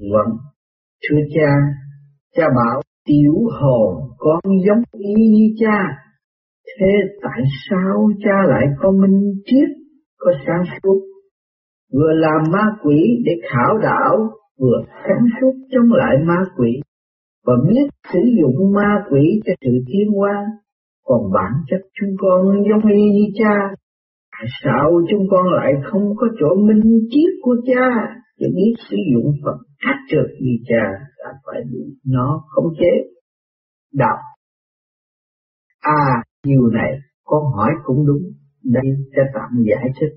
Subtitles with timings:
[0.00, 0.36] Vâng,
[1.02, 1.50] thưa cha,
[2.36, 5.88] cha bảo tiểu hồn con giống y như cha,
[6.66, 6.92] thế
[7.22, 9.68] tại sao cha lại có minh triết,
[10.18, 11.00] có sáng suốt,
[11.92, 16.80] vừa làm ma quỷ để khảo đảo, vừa sáng suốt chống lại ma quỷ,
[17.46, 20.46] và biết sử dụng ma quỷ cho sự tiến hóa,
[21.04, 23.54] còn bản chất chúng con giống y như cha,
[24.32, 27.88] tại sao chúng con lại không có chỗ minh triết của cha,
[28.38, 30.84] để biết sử dụng phật ác trượt như cha
[31.18, 32.92] đã phải bị nó khống chế.
[33.92, 34.18] Đọc
[35.80, 36.92] À, điều này
[37.24, 38.22] con hỏi cũng đúng,
[38.64, 38.84] đây
[39.16, 40.14] sẽ tạm giải thích.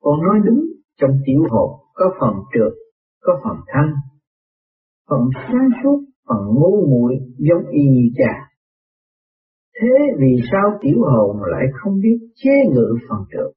[0.00, 0.64] Con nói đúng,
[1.00, 2.72] trong tiểu hồn có phần trượt,
[3.20, 3.94] có phần thanh,
[5.10, 8.48] phần sáng suốt, phần ngu muội giống y như cha.
[9.80, 9.88] Thế
[10.18, 13.52] vì sao tiểu hồn lại không biết chế ngự phần trượt,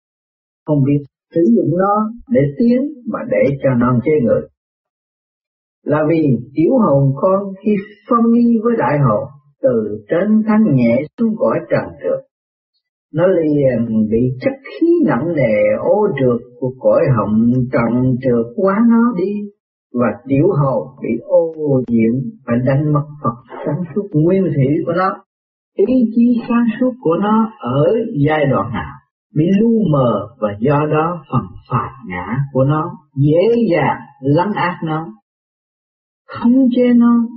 [0.65, 1.03] không biết
[1.35, 4.47] sử dụng nó để tiến mà để cho nó chế ngự?
[5.85, 7.71] Là vì tiểu hồn con khi
[8.09, 9.23] phân nghi với đại hồn
[9.61, 12.25] từ trên thanh nhẹ xuống cõi trần trượt.
[13.13, 18.75] Nó liền bị chất khí nặng nề ô trượt của cõi hồng trần trượt quá
[18.89, 19.31] nó đi,
[19.93, 21.53] và tiểu hồn bị ô
[21.87, 22.13] nhiễm
[22.45, 25.09] và đánh mất Phật sáng suốt nguyên thủy của nó,
[25.75, 27.85] ý chí sáng suốt của nó ở
[28.27, 28.93] giai đoạn nào,
[29.35, 34.77] bị lu mờ và do đó phần phạt ngã của nó, dễ dàng lắng ác
[34.83, 35.07] nó
[36.25, 37.27] không chế nó.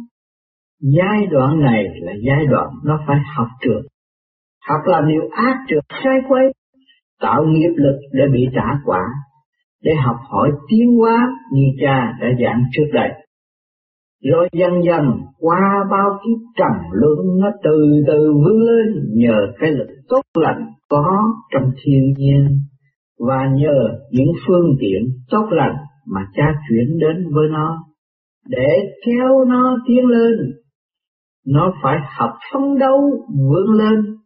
[0.81, 3.84] Giai đoạn này là giai đoạn nó phải học trượt
[4.69, 6.53] học làm điều ác trượt sai quấy,
[7.20, 9.03] tạo nghiệp lực để bị trả quả,
[9.83, 13.09] để học hỏi tiến hóa như cha đã giảng trước đây.
[14.22, 15.05] Rồi dần dần,
[15.39, 20.72] qua bao kiếp trầm luân, nó từ từ vươn lên nhờ cái lực tốt lành
[20.89, 22.48] có trong thiên nhiên.
[23.19, 27.84] Và nhờ những phương tiện tốt lành mà cha chuyển đến với nó
[28.47, 28.69] để
[29.06, 30.36] kéo nó tiến lên,
[31.47, 33.00] nó phải học phấn đấu
[33.50, 34.19] vươn lên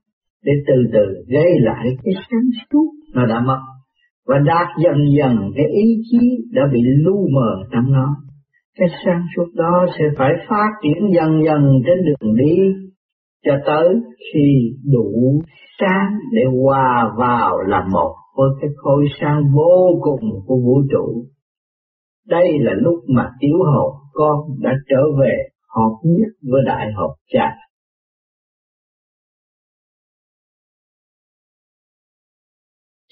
[0.45, 3.59] để từ từ gây lại cái sáng suốt nó đã mất
[4.27, 6.19] và đạt dần dần cái ý chí
[6.53, 8.17] đã bị lu mờ trong nó
[8.79, 12.57] cái sáng suốt đó sẽ phải phát triển dần dần trên đường đi
[13.45, 13.89] cho tới
[14.33, 15.43] khi đủ
[15.81, 21.25] sáng để hòa vào là một với cái khối sáng vô cùng của vũ trụ.
[22.29, 25.35] Đây là lúc mà tiểu hồn con đã trở về
[25.77, 27.47] hợp nhất với đại học cha.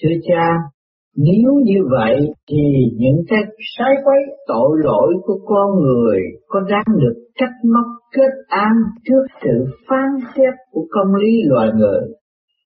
[0.03, 0.47] Thưa cha,
[1.17, 2.17] nếu như vậy
[2.49, 2.63] thì
[2.97, 3.39] những cái
[3.79, 8.73] sai quấy tội lỗi của con người có đáng được trách móc kết án
[9.05, 12.01] trước sự phán xét của công lý loài người,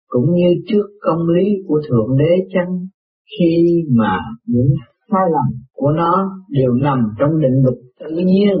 [0.06, 2.86] cũng như trước công lý của Thượng Đế chăng
[3.38, 4.68] khi mà những
[5.10, 8.56] sai lầm của nó đều nằm trong định luật tự nhiên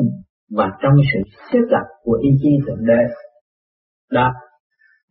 [0.56, 1.20] và trong sự
[1.52, 3.02] xếp đặt của ý chí Thượng Đế.
[4.12, 4.30] Đó,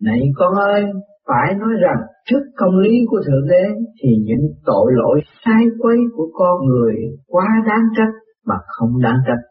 [0.02, 0.84] này con ơi,
[1.28, 3.64] phải nói rằng trước công lý của Thượng Đế
[4.04, 6.96] thì những tội lỗi sai quấy của con người
[7.28, 8.14] quá đáng trách
[8.46, 9.44] mà không đáng trách.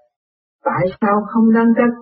[0.65, 1.95] Tại sao không đáng trách?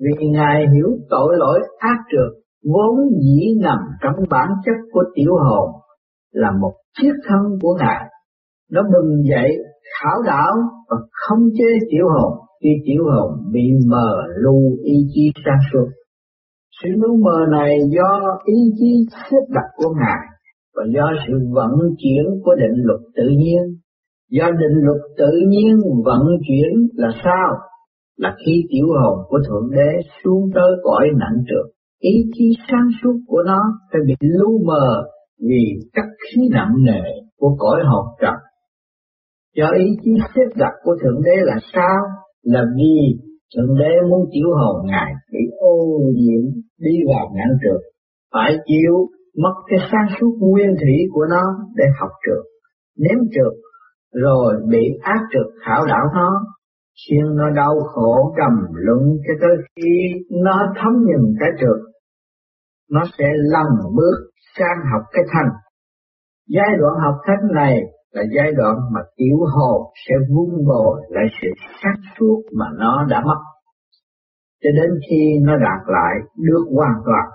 [0.00, 5.32] Vì Ngài hiểu tội lỗi ác trượt vốn dĩ nằm trong bản chất của tiểu
[5.48, 5.70] hồn
[6.32, 8.04] là một chiếc thân của Ngài.
[8.72, 9.50] Nó bừng dậy
[9.94, 10.52] khảo đảo
[10.88, 15.88] và không chế tiểu hồn khi tiểu hồn bị mờ lu ý chí sáng suốt.
[16.82, 20.26] Sự lu mờ này do ý chí xếp đặt của Ngài
[20.76, 23.62] và do sự vận chuyển của định luật tự nhiên.
[24.30, 27.48] Do định luật tự nhiên vận chuyển là sao?
[28.16, 29.90] Là khi tiểu hồn của Thượng Đế
[30.24, 33.60] xuống tới cõi nặng trượt, ý chí sáng suốt của nó
[33.92, 35.02] phải bị lu mờ
[35.48, 37.02] vì các khí nặng nề
[37.38, 38.34] của cõi hồn trần.
[39.58, 41.98] Do ý chí xếp đặt của Thượng Đế là sao?
[42.42, 42.96] Là vì
[43.54, 46.42] Thượng Đế muốn chiếu hồn Ngài bị ô nhiễm
[46.78, 47.80] đi vào ngã trượt,
[48.34, 48.94] phải chịu
[49.42, 51.42] mất cái sáng suốt nguyên thủy của nó
[51.74, 52.44] để học trượt,
[52.98, 53.54] nếm trượt,
[54.12, 56.30] rồi bị ác trượt khảo đảo nó,
[57.02, 61.80] khiến nó đau khổ trầm luận cho tới khi nó thấm nhận cái trượt,
[62.90, 63.66] nó sẽ lần
[63.96, 65.50] bước sang học cái thành.
[66.48, 67.80] Giai đoạn học thánh này
[68.12, 71.48] là giai đoạn mà tiểu hồn sẽ vun bồi lại sự
[71.82, 73.38] sáng suốt mà nó đã mất
[74.62, 77.26] cho đến khi nó đạt lại được hoàn toàn.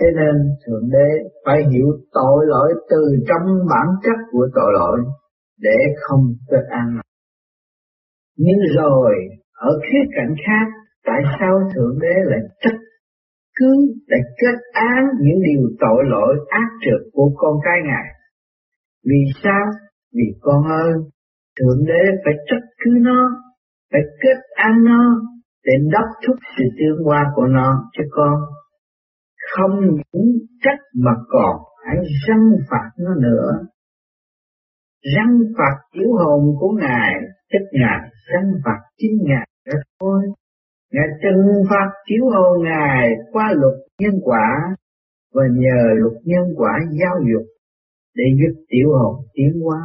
[0.00, 0.34] Thế nên
[0.66, 1.08] Thượng Đế
[1.44, 4.98] phải hiểu tội lỗi từ trong bản chất của tội lỗi
[5.60, 7.00] để không kết an.
[8.36, 9.14] Nhưng rồi
[9.52, 10.66] ở khía cạnh khác,
[11.06, 12.78] tại sao Thượng Đế lại trách
[13.56, 18.06] cứ lại kết án những điều tội lỗi ác trượt của con cái Ngài?
[19.04, 19.64] Vì sao?
[20.14, 20.92] Vì con ơi,
[21.58, 23.30] Thượng Đế phải trách cứ nó
[23.92, 25.20] phải kết ăn nó
[25.64, 28.40] để đắp thúc sự tương hoa của nó cho con
[29.52, 31.56] không những trách mà còn
[31.86, 31.96] hãy
[32.28, 33.50] răng phạt nó nữa.
[35.16, 37.12] Răng phạt yếu hồn của ngài
[37.52, 40.22] tức ngài răng phạt chính ngài đó thôi.
[40.92, 44.76] Ngài trừng phạt chiếu hồn ngài qua luật nhân quả
[45.34, 47.42] và nhờ luật nhân quả giáo dục
[48.18, 49.80] để giúp tiểu hồn tiến hóa.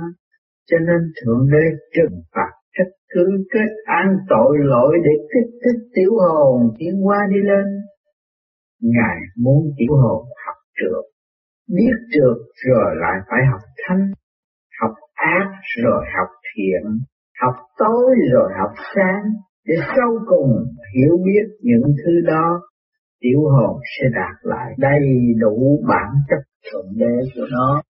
[0.70, 1.66] Cho nên thượng đế
[1.96, 7.18] trừng phạt trách cứ kết án tội lỗi để kích thích tiểu hồn tiến hóa
[7.34, 7.66] đi lên.
[8.82, 11.06] Ngài muốn tiểu hồn học trượt,
[11.76, 12.38] biết trượt
[12.68, 14.12] rồi lại phải học thanh,
[14.82, 15.48] học ác
[15.84, 16.84] rồi học thiện,
[17.42, 19.24] học tối rồi học sáng.
[19.68, 20.52] Để sau cùng
[20.96, 22.62] hiểu biết những thứ đó,
[23.20, 25.00] tiểu hồn sẽ đạt lại đầy
[25.40, 27.82] đủ bản chất thượng đế của nó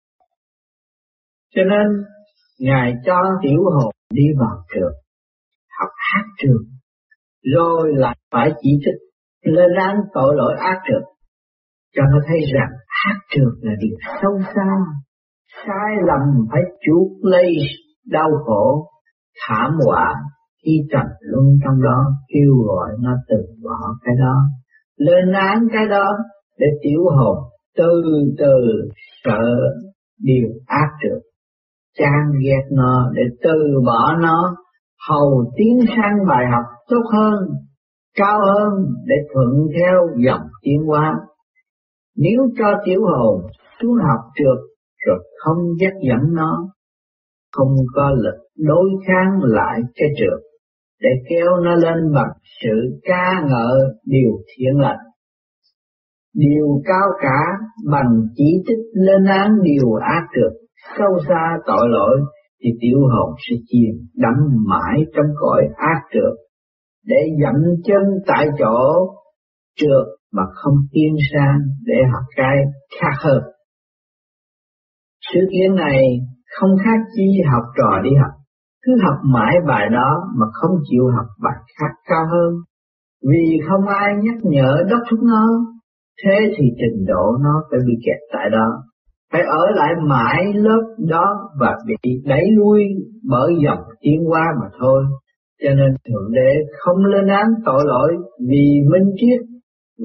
[1.56, 1.88] cho nên
[2.60, 4.94] ngài cho tiểu hồn đi vào trường
[5.80, 6.64] học hát trường
[7.56, 9.14] rồi lại phải chỉ trích
[9.54, 11.04] lên án tội lỗi ác trường,
[11.96, 14.68] cho nó thấy rằng hát trường là điều sâu xa
[15.66, 17.56] sai lầm phải chuốc lấy
[18.06, 18.90] đau khổ
[19.48, 20.14] thảm họa
[20.66, 24.36] khi trầm luân trong đó kêu gọi nó từ bỏ cái đó
[24.98, 26.08] lên án cái đó
[26.58, 27.38] để tiểu hồn
[27.78, 28.04] từ
[28.38, 28.54] từ
[29.24, 29.42] sợ
[30.20, 31.33] điều ác trường
[31.98, 34.56] chán ghét nó để từ bỏ nó
[35.10, 37.34] hầu tiến sang bài học tốt hơn
[38.18, 38.72] cao hơn
[39.06, 41.14] để thuận theo dòng tiến hóa
[42.18, 43.42] nếu cho tiểu hồn
[43.82, 44.60] xuống học trượt
[45.08, 46.68] rồi không dắt dẫn nó
[47.52, 50.54] không có lực đối kháng lại cái trượt
[51.04, 52.32] để kéo nó lên bằng
[52.62, 55.00] sự ca ngợi điều thiện lành.
[56.34, 60.54] Điều cao cả bằng chỉ trích lên án điều ác trượt,
[60.98, 62.22] sâu xa tội lỗi
[62.64, 64.34] thì tiểu hồn sẽ chìm đắm
[64.70, 66.34] mãi trong cõi ác trượt.
[67.06, 69.08] Để dậm chân tại chỗ
[69.80, 72.58] trượt mà không tiến sang để học cái
[73.02, 73.44] khác hơn.
[75.34, 76.02] Sự kiện này
[76.60, 78.32] không khác chi học trò đi học,
[78.84, 80.10] cứ học mãi bài đó
[80.40, 82.54] mà không chịu học bài khác cao hơn,
[83.30, 85.48] vì không ai nhắc nhở đốc thúc nó,
[86.24, 88.68] thế thì trình độ nó phải bị kẹt tại đó,
[89.34, 92.82] phải ở lại mãi lớp đó và bị đẩy lui
[93.30, 95.04] bởi dòng tiến hóa mà thôi.
[95.64, 98.12] Cho nên Thượng Đế không lên án tội lỗi
[98.50, 99.42] vì minh triết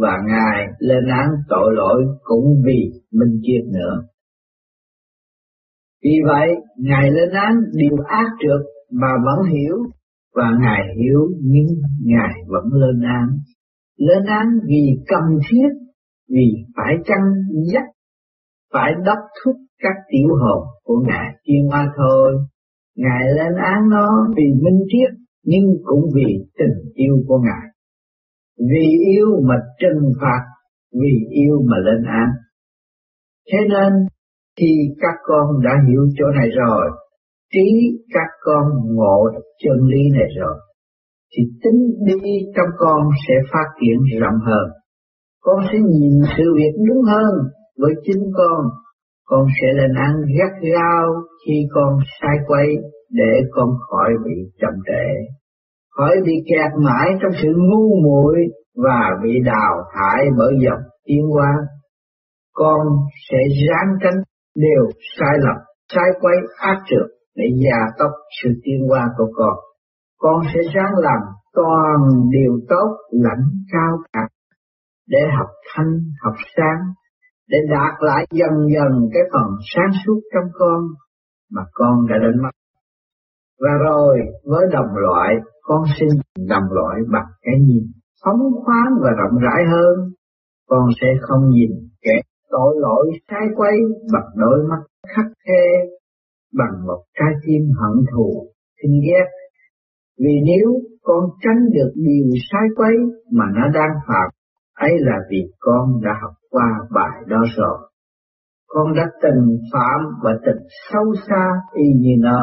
[0.03, 4.03] và Ngài lên án tội lỗi cũng vì minh triết nữa.
[6.05, 6.49] Vì vậy,
[6.79, 8.61] Ngài lên án điều ác trượt
[8.93, 9.77] mà vẫn hiểu,
[10.35, 11.67] và Ngài hiểu nhưng
[12.05, 13.29] Ngài vẫn lên án.
[13.99, 15.69] Lên án vì cần thiết,
[16.29, 16.47] vì
[16.77, 17.25] phải chăng
[17.73, 17.85] dắt,
[18.73, 22.33] phải đốc thúc các tiểu hồn của Ngài tiên ma thôi.
[22.97, 25.11] Ngài lên án nó vì minh triết,
[25.45, 26.27] nhưng cũng vì
[26.59, 27.67] tình yêu của Ngài.
[28.59, 30.43] Vì yêu mà trừng phạt,
[30.93, 32.29] vì yêu mà lên án.
[33.53, 33.93] Thế nên
[34.61, 36.91] khi các con đã hiểu chỗ này rồi,
[37.53, 40.57] trí các con ngộ được chân lý này rồi,
[41.33, 44.67] thì tính đi trong con sẽ phát triển rộng hơn.
[45.41, 47.35] Con sẽ nhìn sự việc đúng hơn
[47.79, 48.65] với chính con.
[49.25, 51.05] Con sẽ lên ăn gắt gao
[51.47, 52.67] khi con sai quay
[53.11, 55.35] để con khỏi bị chậm trễ,
[55.91, 58.37] khỏi bị kẹt mãi trong sự ngu muội
[58.85, 61.53] và bị đào thải bởi dòng tiến hóa.
[62.55, 62.87] Con
[63.31, 63.39] sẽ
[63.69, 64.23] ráng tránh
[64.57, 65.57] đều sai lầm,
[65.95, 68.11] sai quay ác trượt để gia tốc
[68.43, 69.55] sự tiến hóa của con.
[70.19, 71.21] Con sẽ ráng làm
[71.55, 71.97] toàn
[72.31, 74.21] điều tốt lãnh cao cả
[75.09, 76.81] để học thanh, học sáng,
[77.49, 80.81] để đạt lại dần dần cái phần sáng suốt trong con
[81.51, 82.51] mà con đã đánh mất.
[83.61, 86.09] Và rồi với đồng loại, con xin
[86.49, 87.85] đồng loại bằng cái nhìn
[88.25, 90.13] phóng khoáng và rộng rãi hơn.
[90.69, 93.77] Con sẽ không nhìn kẻ tội lỗi sai quay
[94.13, 94.83] bằng đôi mắt
[95.17, 95.65] khắc khe,
[96.55, 98.49] bằng một trái tim hận thù,
[98.83, 99.29] khinh ghét.
[100.19, 102.95] Vì nếu con tránh được điều sai quấy
[103.33, 104.31] mà nó đang phạm,
[104.79, 107.79] ấy là vì con đã học qua bài đó rồi.
[108.67, 112.43] Con đã từng phạm và từng sâu xa y như nó.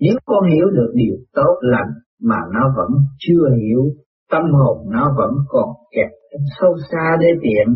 [0.00, 1.90] Nếu con hiểu được điều tốt lành
[2.22, 3.82] mà nó vẫn chưa hiểu,
[4.30, 6.10] tâm hồn nó vẫn còn kẹt
[6.60, 7.74] sâu xa để tiện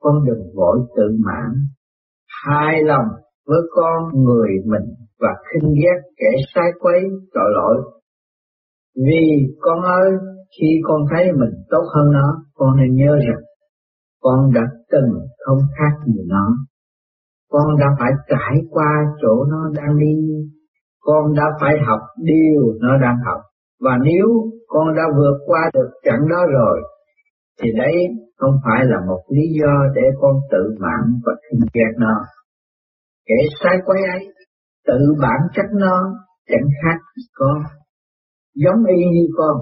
[0.00, 1.50] con đừng vội tự mãn,
[2.44, 3.08] Hai lòng
[3.46, 7.00] với con người mình và khinh ghét kẻ sai quấy
[7.34, 7.76] tội lỗi.
[8.96, 10.12] Vì con ơi,
[10.58, 13.42] khi con thấy mình tốt hơn nó, con nên nhớ rằng
[14.20, 15.10] con đã từng
[15.46, 16.46] không khác gì nó.
[17.50, 20.14] Con đã phải trải qua chỗ nó đang đi,
[21.00, 23.40] con đã phải học điều nó đang học.
[23.80, 24.26] Và nếu
[24.66, 26.82] con đã vượt qua được chặng đó rồi,
[27.62, 27.94] thì đấy
[28.36, 32.14] không phải là một lý do để con tự mãn và khinh ghét nó.
[33.26, 34.26] Kẻ sai quay ấy,
[34.86, 36.02] tự bản chất nó
[36.48, 36.98] chẳng khác
[37.34, 37.58] con,
[38.54, 39.56] giống y như con,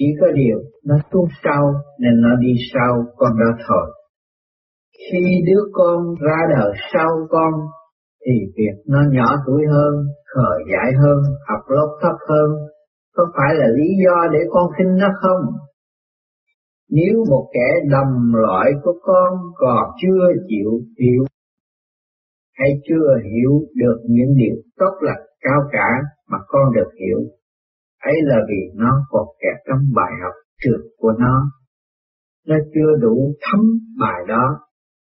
[0.00, 1.62] chỉ có điều nó tuôn sau
[1.98, 3.86] nên nó đi sau con đó thôi.
[4.98, 7.52] Khi đứa con ra đời sau con
[8.26, 9.94] thì việc nó nhỏ tuổi hơn,
[10.34, 12.50] khờ dại hơn, học lớp thấp hơn,
[13.14, 15.52] có phải là lý do để con khinh nó không?
[16.90, 21.24] Nếu một kẻ đầm loại của con còn chưa chịu hiểu
[22.58, 25.88] hay chưa hiểu được những điều tốt lành cao cả
[26.28, 27.20] mà con được hiểu,
[28.00, 31.50] ấy là vì nó còn kẹt trong bài học trượt của nó.
[32.46, 33.60] Nó chưa đủ thấm
[34.00, 34.60] bài đó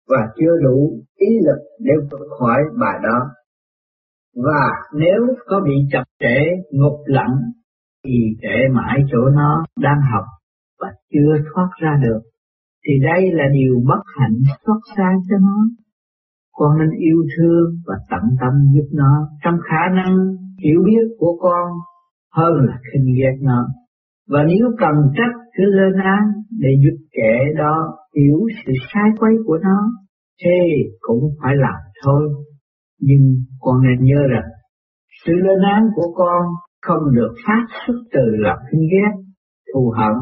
[0.08, 3.30] và chưa đủ ý lực để vượt khỏi bài đó.
[4.34, 6.38] Và nếu có bị chập trễ,
[6.70, 7.36] ngục lặng,
[8.04, 10.24] thì trễ mãi chỗ nó đang học
[10.80, 12.20] và chưa thoát ra được,
[12.86, 14.36] thì đây là điều bất hạnh
[14.66, 15.58] xót xa cho nó.
[16.52, 20.16] Con nên yêu thương và tận tâm giúp nó trong khả năng
[20.64, 21.72] hiểu biết của con
[22.36, 23.66] hơn là khinh ghét nó.
[24.28, 26.22] Và nếu cần trách cứ lên án
[26.58, 29.78] để giúp kẻ đó hiểu sự sai quấy của nó,
[30.44, 30.58] thế
[31.00, 32.22] cũng phải làm thôi.
[33.00, 33.24] Nhưng
[33.60, 34.48] con nên nhớ rằng,
[35.26, 36.42] sự lên án của con
[36.82, 39.12] không được phát xuất từ lòng khinh ghét,
[39.74, 40.14] thù hận,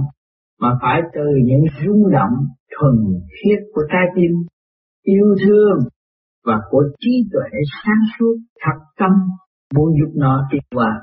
[0.61, 2.35] mà phải từ những rung động
[2.73, 2.95] thuần
[3.29, 4.31] khiết của trái tim,
[5.03, 5.79] yêu thương
[6.47, 7.51] và của trí tuệ
[7.85, 9.11] sáng suốt thật tâm
[9.75, 11.01] muốn giúp nó đi qua.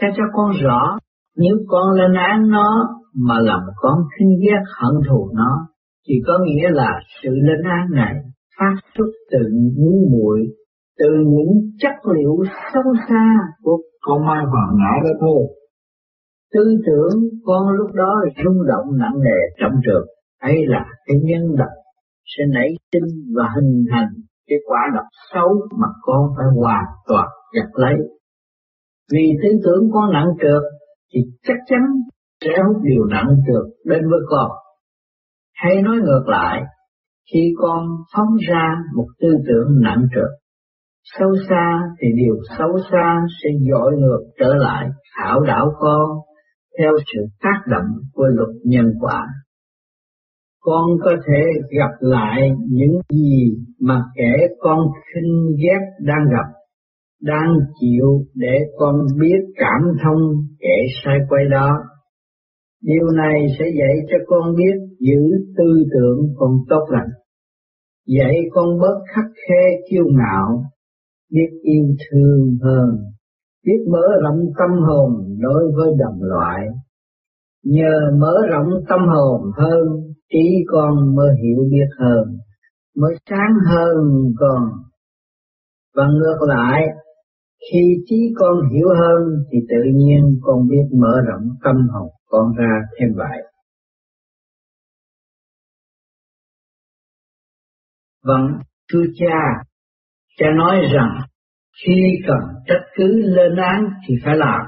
[0.00, 0.98] Cha cho con rõ,
[1.36, 5.68] nếu con lên án nó mà lòng con khinh ghét hận thù nó,
[6.08, 6.90] thì có nghĩa là
[7.22, 8.14] sự lên án này
[8.58, 9.38] phát xuất từ
[9.76, 10.40] ngu muội,
[10.98, 12.36] từ những chất liệu
[12.72, 15.42] sâu xa của con ma hoàng ngã đó thôi.
[16.54, 20.06] Tư tưởng con lúc đó rung động nặng nề trong trường,
[20.40, 21.74] ấy là cái nhân độc
[22.36, 24.08] sẽ nảy sinh và hình thành
[24.46, 25.48] cái quả độc xấu
[25.80, 27.94] mà con phải hoàn toàn gặt lấy.
[29.12, 30.62] Vì tư tưởng con nặng trượt
[31.14, 31.80] thì chắc chắn
[32.40, 34.50] sẽ hút điều nặng trượt đến với con.
[35.54, 36.62] Hay nói ngược lại,
[37.32, 40.30] khi con phóng ra một tư tưởng nặng trượt,
[41.04, 46.10] sâu xa thì điều xấu xa sẽ dội ngược trở lại khảo đảo con
[46.78, 49.26] theo sự tác động của luật nhân quả.
[50.60, 51.42] Con có thể
[51.78, 54.78] gặp lại những gì mà kẻ con
[55.14, 56.63] khinh ghét đang gặp,
[57.22, 60.20] đang chịu để con biết cảm thông
[60.60, 61.70] kẻ sai quay đó.
[62.82, 67.10] Điều này sẽ dạy cho con biết giữ tư tưởng con tốt lành,
[68.06, 70.64] dạy con bớt khắc khe kiêu ngạo,
[71.32, 72.88] biết yêu thương hơn,
[73.66, 76.60] biết mở rộng tâm hồn đối với đồng loại.
[77.64, 79.82] Nhờ mở rộng tâm hồn hơn,
[80.32, 82.24] trí con mới hiểu biết hơn,
[82.96, 83.94] mới sáng hơn
[84.38, 84.62] con.
[85.96, 86.82] Và ngược lại,
[87.60, 92.52] khi trí con hiểu hơn thì tự nhiên con biết mở rộng tâm hồn con
[92.58, 93.38] ra thêm vậy.
[98.24, 98.46] Vâng,
[98.92, 99.64] thưa cha,
[100.38, 101.20] cha nói rằng
[101.84, 101.94] khi
[102.26, 104.60] cần trách cứ lên án thì phải làm.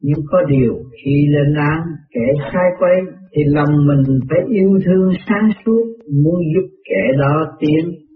[0.00, 2.94] Nhưng có điều khi lên án kẻ sai quay
[3.32, 5.84] thì lòng mình phải yêu thương sáng suốt
[6.24, 8.07] muốn giúp kẻ đó tiến.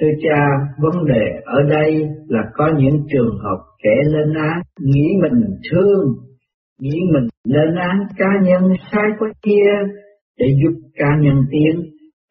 [0.00, 0.46] Thưa cha,
[0.78, 6.04] vấn đề ở đây là có những trường hợp kẻ lên án nghĩ mình thương,
[6.80, 9.70] nghĩ mình lên án cá nhân sai của kia
[10.38, 11.82] để giúp cá nhân tiến.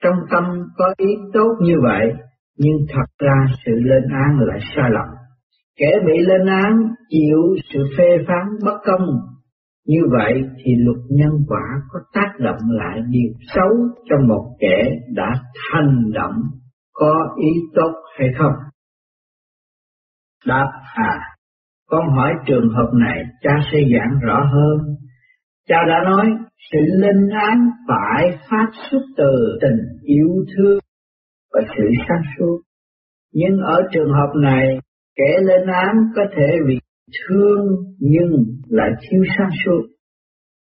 [0.03, 0.43] Trong tâm
[0.77, 2.13] có ý tốt như vậy,
[2.57, 5.07] nhưng thật ra sự lên án lại sai lầm.
[5.79, 6.73] Kẻ bị lên án
[7.09, 9.07] chịu sự phê phán bất công,
[9.87, 13.69] như vậy thì luật nhân quả có tác động lại điều xấu
[14.09, 15.33] cho một kẻ đã
[15.71, 16.35] hành động
[16.93, 18.53] có ý tốt hay không?
[20.45, 21.19] Đáp à,
[21.87, 24.95] con hỏi trường hợp này cha sẽ giảng rõ hơn.
[25.67, 26.25] Cha đã nói
[26.71, 30.79] sự linh án phải phát xuất từ tình yêu thương
[31.53, 32.61] và sự sáng suốt.
[33.33, 34.79] Nhưng ở trường hợp này,
[35.15, 36.79] kẻ lên án có thể vì
[37.19, 37.67] thương
[37.99, 39.81] nhưng lại thiếu sáng suốt.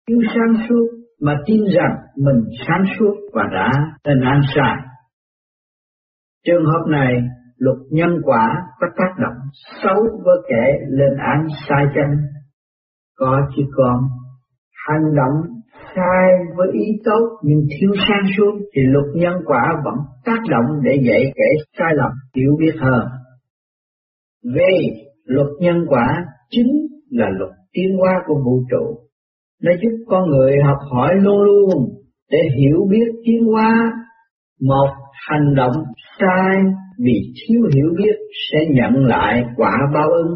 [0.08, 0.88] Thiếu sáng suốt
[1.22, 3.72] mà tin rằng mình sáng suốt và đã
[4.04, 4.91] lên án sai.
[6.46, 7.14] Trường hợp này,
[7.58, 9.38] luật nhân quả có tác động
[9.84, 12.10] xấu với kẻ lên án sai chân.
[13.18, 13.98] Có chứ còn
[14.88, 15.62] hành động
[15.96, 19.96] sai với ý tốt nhưng thiếu sang suốt thì luật nhân quả vẫn
[20.26, 23.08] tác động để dạy kẻ sai lầm hiểu biết hơn.
[24.44, 28.98] Vì luật nhân quả chính là luật tiến hóa của vũ trụ.
[29.64, 31.70] Nó giúp con người học hỏi luôn luôn
[32.32, 33.92] để hiểu biết tiến hóa.
[34.62, 34.90] Một
[35.30, 35.74] hành động
[36.20, 36.64] sai
[36.98, 38.16] vì thiếu hiểu biết
[38.52, 40.36] sẽ nhận lại quả báo ứng.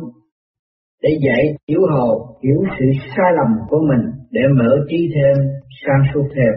[1.03, 5.45] Để dạy tiểu hồ hiểu sự sai lầm của mình để mở trí thêm,
[5.85, 6.53] sang suốt thêm.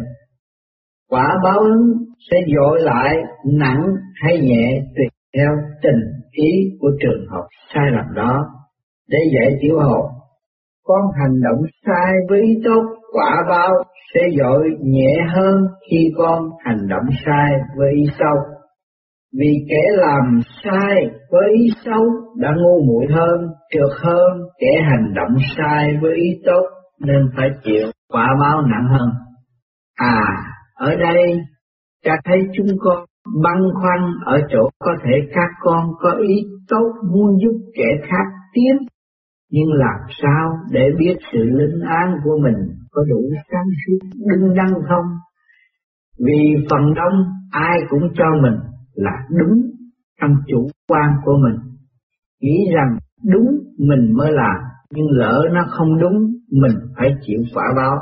[1.08, 1.92] Quả báo ứng
[2.30, 3.82] sẽ dội lại nặng
[4.22, 5.06] hay nhẹ tùy
[5.37, 5.50] theo
[5.82, 6.00] tình
[6.32, 8.46] ý của trường hợp sai lầm đó
[9.08, 10.10] để dạy tiểu hồ
[10.84, 13.70] con hành động sai với ý tốt quả báo
[14.14, 18.36] sẽ dội nhẹ hơn khi con hành động sai với ý xấu.
[19.38, 20.94] Vì kẻ làm sai
[21.30, 22.04] với ý xấu
[22.36, 26.66] đã ngu muội hơn trượt hơn kẻ hành động sai với ý tốt
[27.00, 29.08] nên phải chịu quả báo nặng hơn.
[29.96, 30.20] À
[30.74, 31.38] ở đây
[32.04, 33.04] cha thấy chúng con
[33.44, 36.34] băn khoăn ở chỗ có thể các con có ý
[36.68, 38.76] tốt muốn giúp kẻ khác tiến,
[39.50, 42.77] nhưng làm sao để biết sự linh an của mình?
[42.90, 43.21] Có đủ
[43.52, 45.07] sáng suốt đứng đắn không?
[46.26, 48.59] Vì phần đông ai cũng cho mình
[48.95, 49.62] là đúng
[50.21, 51.61] trong chủ quan của mình,
[52.40, 52.99] nghĩ rằng
[53.33, 53.47] đúng
[53.78, 54.57] mình mới làm,
[54.90, 56.18] nhưng lỡ nó không đúng,
[56.50, 57.97] mình phải chịu quả báo.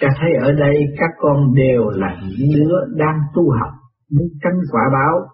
[0.00, 3.70] Ta thấy ở đây các con đều là những đứa đang tu học,
[4.10, 5.26] muốn tránh quả báo,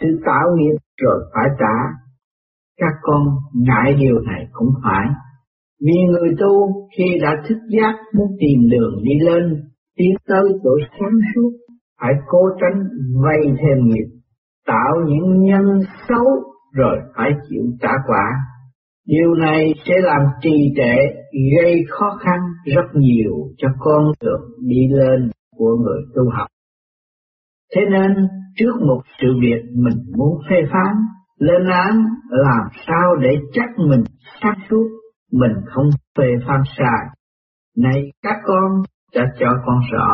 [0.00, 1.76] sự tạo nghiệp rồi phải trả.
[2.76, 3.22] Các con
[3.54, 5.06] ngại điều này cũng phải,
[5.84, 9.62] vì người tu khi đã thức giác muốn tìm đường đi lên,
[9.96, 11.50] tiến tới chỗ sáng suốt,
[12.00, 12.82] phải cố tránh
[13.24, 14.08] vay thêm nghiệp,
[14.66, 16.26] tạo những nhân xấu
[16.74, 18.24] rồi phải chịu trả quả.
[19.06, 20.96] Điều này sẽ làm trì trệ,
[21.56, 22.40] gây khó khăn
[22.74, 26.46] rất nhiều cho con đường đi lên của người tu học.
[27.76, 30.94] Thế nên, trước một sự việc mình muốn phê phán,
[31.38, 34.04] lên án làm sao để chắc mình
[34.42, 34.88] sáng suốt,
[35.40, 37.06] mình không phê phán sai.
[37.78, 38.82] Này các con
[39.14, 40.08] đã cho con rõ,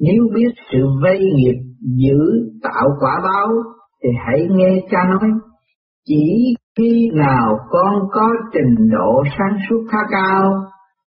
[0.00, 3.48] nếu biết sự vây nghiệp giữ tạo quả báo,
[4.02, 5.30] thì hãy nghe cha nói,
[6.06, 10.52] chỉ khi nào con có trình độ sáng suốt khá cao,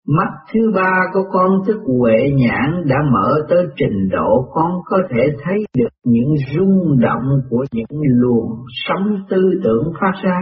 [0.08, 4.98] mắt thứ ba của con tức huệ nhãn đã mở tới trình độ con có
[5.10, 8.50] thể thấy được những rung động của những luồng
[8.88, 10.40] sóng tư tưởng phát ra.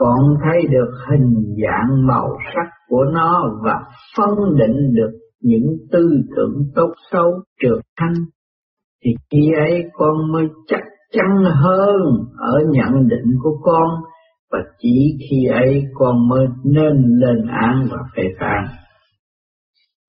[0.00, 3.74] Con thấy được hình dạng màu sắc của nó và
[4.16, 7.30] phân định được những tư tưởng tốt xấu
[7.62, 8.14] trượt thanh,
[9.04, 10.80] thì khi ấy con mới chắc
[11.12, 11.96] chắn hơn
[12.38, 13.88] ở nhận định của con
[14.52, 18.64] và chỉ khi ấy con mới nên lên án và phê phán.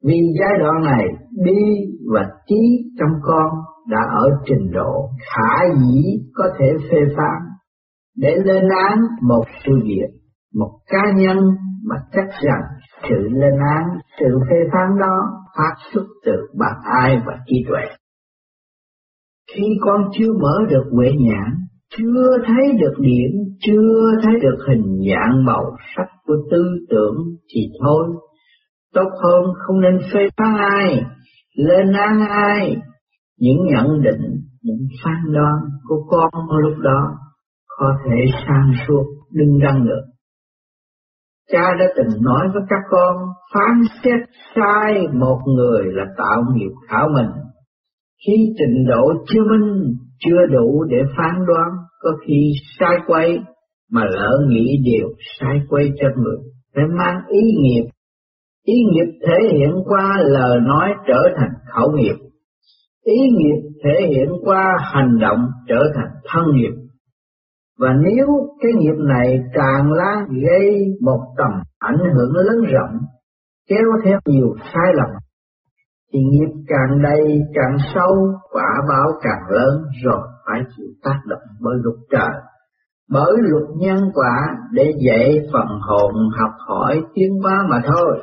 [0.04, 1.06] Vì giai đoạn này
[1.44, 1.62] đi
[2.14, 3.48] và trí trong con
[3.90, 7.49] đã ở trình độ khả dĩ có thể phê phán
[8.18, 10.10] để lên án một sự việc,
[10.56, 11.38] một cá nhân
[11.86, 12.62] mà chắc rằng
[13.10, 13.88] sự lên án,
[14.20, 15.18] sự phê phán đó
[15.58, 17.82] phát xuất từ bằng ai và trí tuệ.
[19.56, 21.56] Khi con chưa mở được huệ nhãn,
[21.98, 25.64] chưa thấy được điểm, chưa thấy được hình dạng màu
[25.96, 27.16] sắc của tư tưởng
[27.54, 28.08] thì thôi.
[28.94, 31.04] Tốt hơn không nên phê phán ai,
[31.56, 32.76] lên án ai.
[33.40, 35.56] Những nhận định, những phán đoán
[35.88, 36.30] của con
[36.64, 37.16] lúc đó
[37.80, 40.02] có thể sang suốt đừng đăng được.
[41.52, 43.16] Cha đã từng nói với các con,
[43.54, 47.30] phán xét sai một người là tạo nghiệp khảo mình
[48.28, 53.40] khi trình độ chưa minh, chưa đủ để phán đoán, có khi sai quay,
[53.92, 55.08] mà lỡ nghĩ điều
[55.40, 56.38] sai quay cho người,
[56.76, 57.90] phải mang ý nghiệp.
[58.66, 62.16] Ý nghiệp thể hiện qua lời nói trở thành khẩu nghiệp.
[63.06, 66.89] Ý nghiệp thể hiện qua hành động trở thành thân nghiệp.
[67.80, 68.28] Và nếu
[68.62, 73.00] cái nghiệp này càng lan gây một tầm ảnh hưởng lớn rộng,
[73.70, 75.10] kéo theo nhiều sai lầm
[76.14, 78.16] thì nghiệp càng đầy càng sâu,
[78.52, 82.42] quả báo càng lớn rồi phải chịu tác động bởi luật trời,
[83.10, 88.22] bởi luật nhân quả để dạy phần hồn học hỏi tiến hóa mà thôi.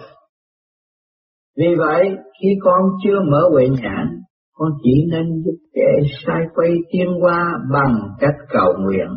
[1.58, 4.06] Vì vậy, khi con chưa mở huệ nhãn,
[4.54, 5.92] con chỉ nên giúp kẻ
[6.26, 9.08] sai quay tiến qua bằng cách cầu nguyện,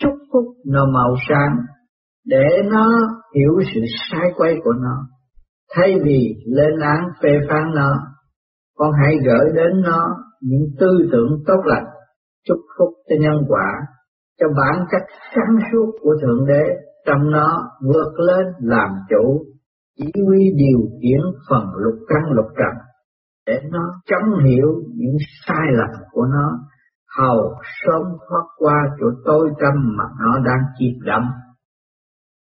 [0.00, 1.56] chúc phúc nó màu sáng,
[2.26, 2.86] để nó
[3.36, 3.80] hiểu sự
[4.10, 4.96] sai quay của nó.
[5.76, 7.92] Thay vì lên án phê phán nó,
[8.76, 10.08] con hãy gửi đến nó
[10.40, 11.86] những tư tưởng tốt lành,
[12.48, 13.72] chúc phúc cho nhân quả,
[14.40, 15.02] cho bản chất
[15.34, 16.62] sáng suốt của Thượng Đế
[17.06, 19.44] trong nó vượt lên làm chủ,
[19.96, 22.74] chỉ huy điều khiển phần lục căn lục trần,
[23.46, 26.58] để nó chống hiểu những sai lầm của nó,
[27.18, 31.22] hầu sớm thoát qua chỗ tối tâm mà nó đang chìm đắm.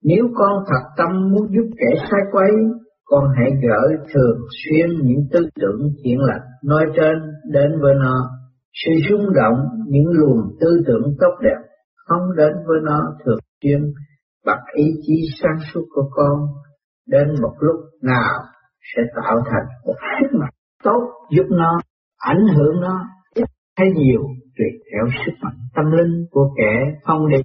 [0.05, 2.51] Nếu con thật tâm muốn giúp kẻ sai quấy,
[3.05, 7.18] con hãy gửi thường xuyên những tư tưởng thiện lành nói trên
[7.53, 8.31] đến với nó.
[8.85, 11.68] Sự rung động những luồng tư tưởng tốt đẹp
[12.07, 13.81] không đến với nó thường xuyên
[14.47, 16.40] bằng ý chí sáng suốt của con
[17.07, 18.33] đến một lúc nào
[18.97, 20.53] sẽ tạo thành một sức mạnh
[20.85, 21.79] tốt giúp nó
[22.18, 23.44] ảnh hưởng nó ít
[23.77, 24.23] hay nhiều
[24.59, 26.73] tùy theo sức mạnh tâm linh của kẻ
[27.07, 27.38] phong đi.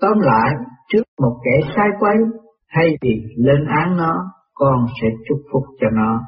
[0.00, 0.50] Tóm lại,
[0.92, 2.16] trước một kẻ sai quấy,
[2.74, 4.14] thay vì lên án nó,
[4.54, 6.20] con sẽ chúc phúc cho nó.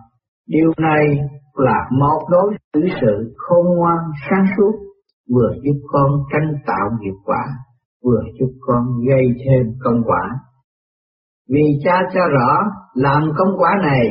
[0.47, 1.07] Điều này
[1.55, 3.99] là một đối xử sự khôn ngoan
[4.31, 4.73] sáng suốt,
[5.35, 7.45] vừa giúp con tranh tạo nghiệp quả,
[8.05, 10.31] vừa giúp con gây thêm công quả.
[11.49, 12.59] Vì cha cho rõ,
[12.95, 14.11] làm công quả này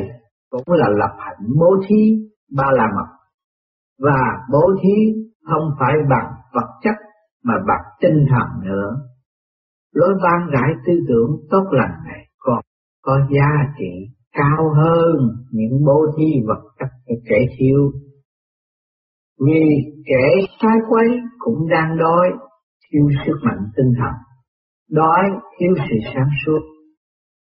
[0.50, 2.16] cũng là lập hạnh bố thí
[2.56, 3.08] ba la mật.
[3.98, 4.20] Và
[4.52, 6.94] bố thí không phải bằng vật chất
[7.44, 8.90] mà bằng tinh thần nữa.
[9.92, 12.60] Lối ban rải tư tưởng tốt lành này còn
[13.02, 15.16] có giá trị cao hơn
[15.50, 17.92] những bố thí vật chất cho kẻ thiếu.
[19.46, 19.64] Vì
[20.06, 22.28] kẻ sai quấy cũng đang đói,
[22.92, 24.12] thiếu sức mạnh tinh thần,
[24.90, 26.60] đói thiếu sự sáng suốt.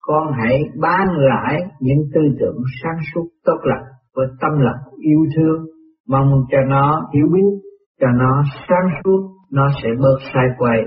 [0.01, 3.83] Con hãy ban rải những tư tưởng sáng suốt tốt lành
[4.15, 5.65] với tâm lòng yêu thương,
[6.07, 7.66] mong cho nó hiểu biết,
[8.01, 10.79] cho nó sáng suốt, nó sẽ bớt sai quay.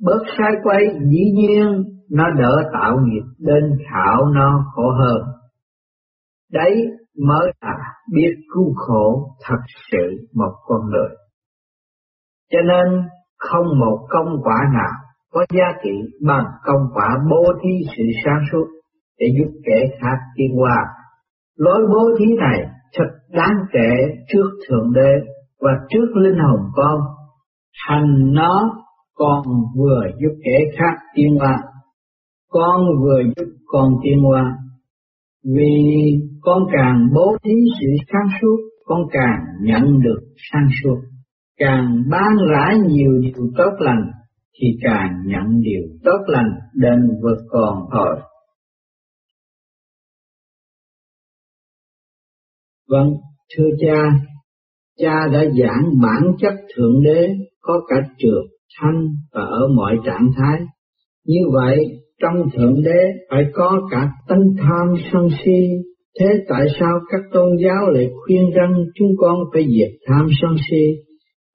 [0.00, 5.22] Bớt sai quay dĩ nhiên nó đỡ tạo nghiệp đến khảo nó khổ hơn.
[6.52, 6.86] Đấy
[7.26, 7.76] mới là
[8.12, 11.16] biết cứu khổ thật sự một con người.
[12.52, 13.02] Cho nên
[13.38, 14.92] không một công quả nào
[15.32, 15.90] có giá trị
[16.26, 18.66] bằng công quả bố thí sự sáng suốt
[19.18, 20.76] để giúp kẻ khác tiến qua.
[21.56, 23.90] Lối bố thí này thật đáng kể
[24.28, 25.12] trước Thượng Đế
[25.62, 27.00] và trước linh hồn con.
[27.88, 28.82] Hành nó
[29.14, 29.42] còn
[29.76, 31.58] vừa giúp kẻ khác tiên hoa,
[32.48, 34.58] con vừa giúp con tiên hoa,
[35.44, 35.74] Vì
[36.40, 40.20] con càng bố thí sự sáng suốt, con càng nhận được
[40.52, 40.96] sáng suốt.
[41.58, 44.10] Càng ban rãi nhiều điều tốt lành,
[44.60, 48.20] thì càng nhận điều tốt lành đến vượt còn thôi.
[52.88, 53.08] Vâng,
[53.56, 54.02] thưa cha,
[55.02, 57.28] cha đã giảng bản chất Thượng Đế
[57.60, 58.44] có cả trượt,
[58.80, 60.60] thanh và ở mọi trạng thái.
[61.26, 61.78] Như vậy,
[62.22, 65.68] trong Thượng Đế phải có cả tánh tham sân si.
[66.20, 70.56] Thế tại sao các tôn giáo lại khuyên rằng chúng con phải diệt tham sân
[70.70, 70.86] si?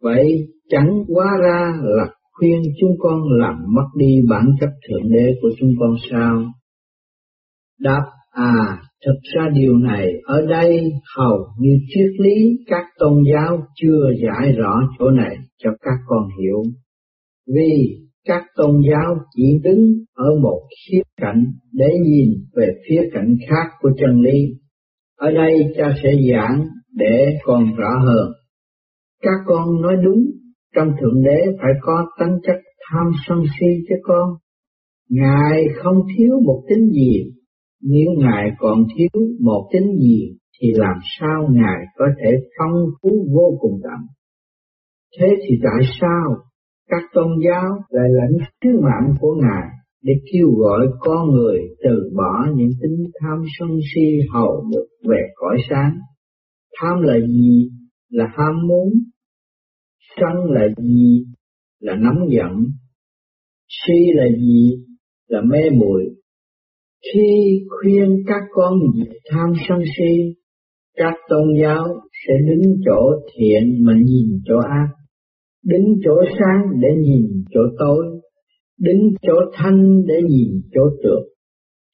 [0.01, 5.33] Vậy chẳng quá ra là khuyên chúng con làm mất đi bản chất Thượng Đế
[5.41, 6.43] của chúng con sao?
[7.79, 8.01] Đáp
[8.37, 10.81] À, thực ra điều này ở đây
[11.17, 16.29] hầu như triết lý các tôn giáo chưa giải rõ chỗ này cho các con
[16.39, 16.63] hiểu.
[17.55, 23.35] Vì các tôn giáo chỉ đứng ở một khía cạnh để nhìn về khía cạnh
[23.49, 24.39] khác của chân lý.
[25.17, 28.31] Ở đây cha sẽ giảng để con rõ hơn.
[29.21, 30.25] Các con nói đúng,
[30.75, 32.55] trong Thượng Đế phải có tính chất
[32.89, 34.29] tham sân si cho con.
[35.09, 37.36] Ngài không thiếu một tính gì
[37.81, 43.27] nếu Ngài còn thiếu một tính gì, thì làm sao Ngài có thể phong phú
[43.35, 44.07] vô cùng tận.
[45.19, 46.35] Thế thì tại sao
[46.87, 49.67] các tôn giáo lại lãnh sứ mạng của Ngài
[50.01, 55.21] để kêu gọi con người từ bỏ những tính tham sân si hầu được về
[55.35, 55.97] cõi sáng?
[56.79, 57.69] Tham là gì?
[58.09, 58.93] Là ham muốn.
[60.17, 61.25] Sân là gì?
[61.79, 62.65] Là nóng giận.
[63.67, 64.85] Si là gì?
[65.27, 66.16] Là mê muội
[67.01, 70.33] khi khuyên các con về tham sân si,
[70.95, 71.85] các tôn giáo
[72.27, 74.87] sẽ đứng chỗ thiện mà nhìn chỗ ác,
[75.65, 78.05] đứng chỗ sáng để nhìn chỗ tối,
[78.79, 81.23] đứng chỗ thanh để nhìn chỗ trượt.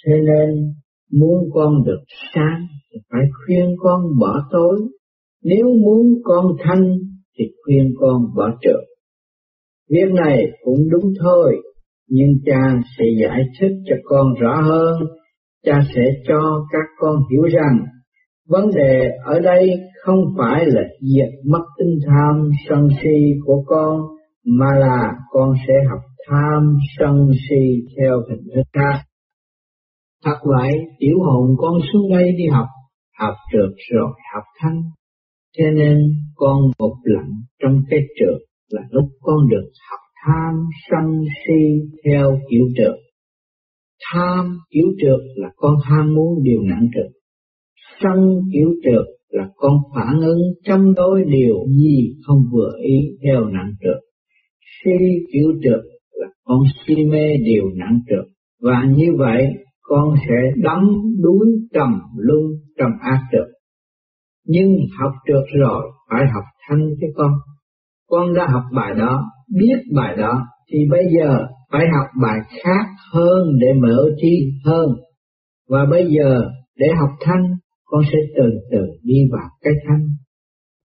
[0.06, 0.74] Thế nên,
[1.12, 2.04] muốn con được
[2.36, 4.80] sáng thì phải khuyên con bỏ tối,
[5.44, 6.98] nếu muốn con thanh
[7.38, 8.84] thì khuyên con bỏ trượt.
[9.90, 11.62] Việc này cũng đúng thôi,
[12.10, 15.04] nhưng cha sẽ giải thích cho con rõ hơn,
[15.66, 17.86] cha sẽ cho các con hiểu rằng
[18.48, 19.70] vấn đề ở đây
[20.04, 24.02] không phải là diệt mất tinh tham sân si của con,
[24.46, 29.04] mà là con sẽ học tham sân si theo hình thức khác.
[30.26, 32.68] Thật vậy, tiểu hồn con xuống đây đi học,
[33.20, 34.82] học trượt rồi học thanh.
[35.58, 35.98] Cho nên
[36.36, 37.26] con một lần
[37.62, 40.54] trong cái trượt là lúc con được học tham
[40.90, 42.96] sân si theo kiểu trượt.
[44.14, 47.12] Tham kiểu trượt là con ham muốn điều nặng trượt.
[48.02, 53.46] Sân kiểu trượt là con phản ứng chống đối điều gì không vừa ý theo
[53.46, 54.02] nặng trượt.
[54.84, 55.84] Si kiểu trượt
[56.14, 58.26] là con si mê điều nặng trượt
[58.62, 59.44] Và như vậy
[59.82, 62.42] con sẽ đắm đuối trầm luân
[62.78, 63.48] trong ác trượt.
[64.46, 67.32] Nhưng học trượt rồi phải học thanh cho con.
[68.08, 72.86] Con đã học bài đó, biết bài đó, thì bây giờ phải học bài khác
[73.14, 74.90] hơn để mở trí hơn.
[75.70, 76.42] Và bây giờ
[76.78, 77.44] để học thanh,
[77.86, 80.06] con sẽ từ từ đi vào cái thanh.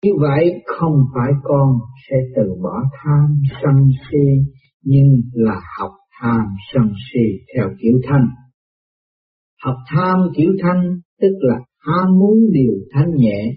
[0.03, 1.69] Như vậy không phải con
[2.09, 4.51] sẽ từ bỏ tham sân si,
[4.83, 7.23] nhưng là học tham sân si
[7.55, 8.27] theo kiểu thanh.
[9.63, 13.55] Học tham kiểu thanh tức là ham muốn điều thanh nhẹ,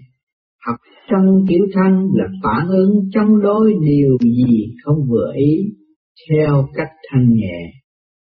[0.67, 0.77] học
[1.09, 5.73] sân kiểu thanh là phản ứng chống đối điều gì không vừa ý
[6.29, 7.71] theo cách thanh nhẹ.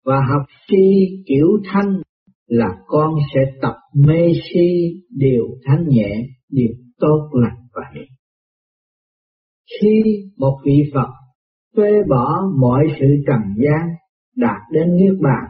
[0.05, 2.01] Và học si kiểu thanh
[2.47, 8.05] là con sẽ tập mê si điều thanh nhẹ, điều tốt lành vậy.
[9.81, 10.01] Khi
[10.37, 11.09] một vị Phật
[11.77, 13.87] phê bỏ mọi sự trần gian
[14.35, 15.43] đạt đến niết bàn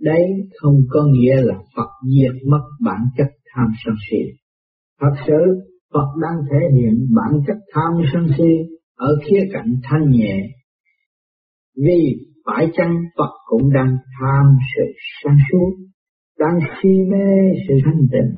[0.00, 0.22] đấy
[0.60, 4.16] không có nghĩa là Phật diệt mất bản chất tham sân si
[5.00, 5.42] thật sự
[5.94, 8.50] Phật đang thể hiện bản chất tham sân si
[8.96, 10.42] ở khía cạnh thanh nhẹ
[11.76, 14.44] vì phải chăng Phật cũng đang tham
[14.76, 14.84] sự
[15.24, 15.70] sáng suốt
[16.38, 18.36] đang si mê sự thanh tịnh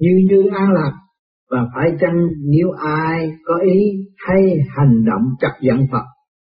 [0.00, 0.92] như như an lạc
[1.50, 3.80] và phải chăng nếu ai có ý
[4.26, 6.04] hay hành động chặt giận Phật,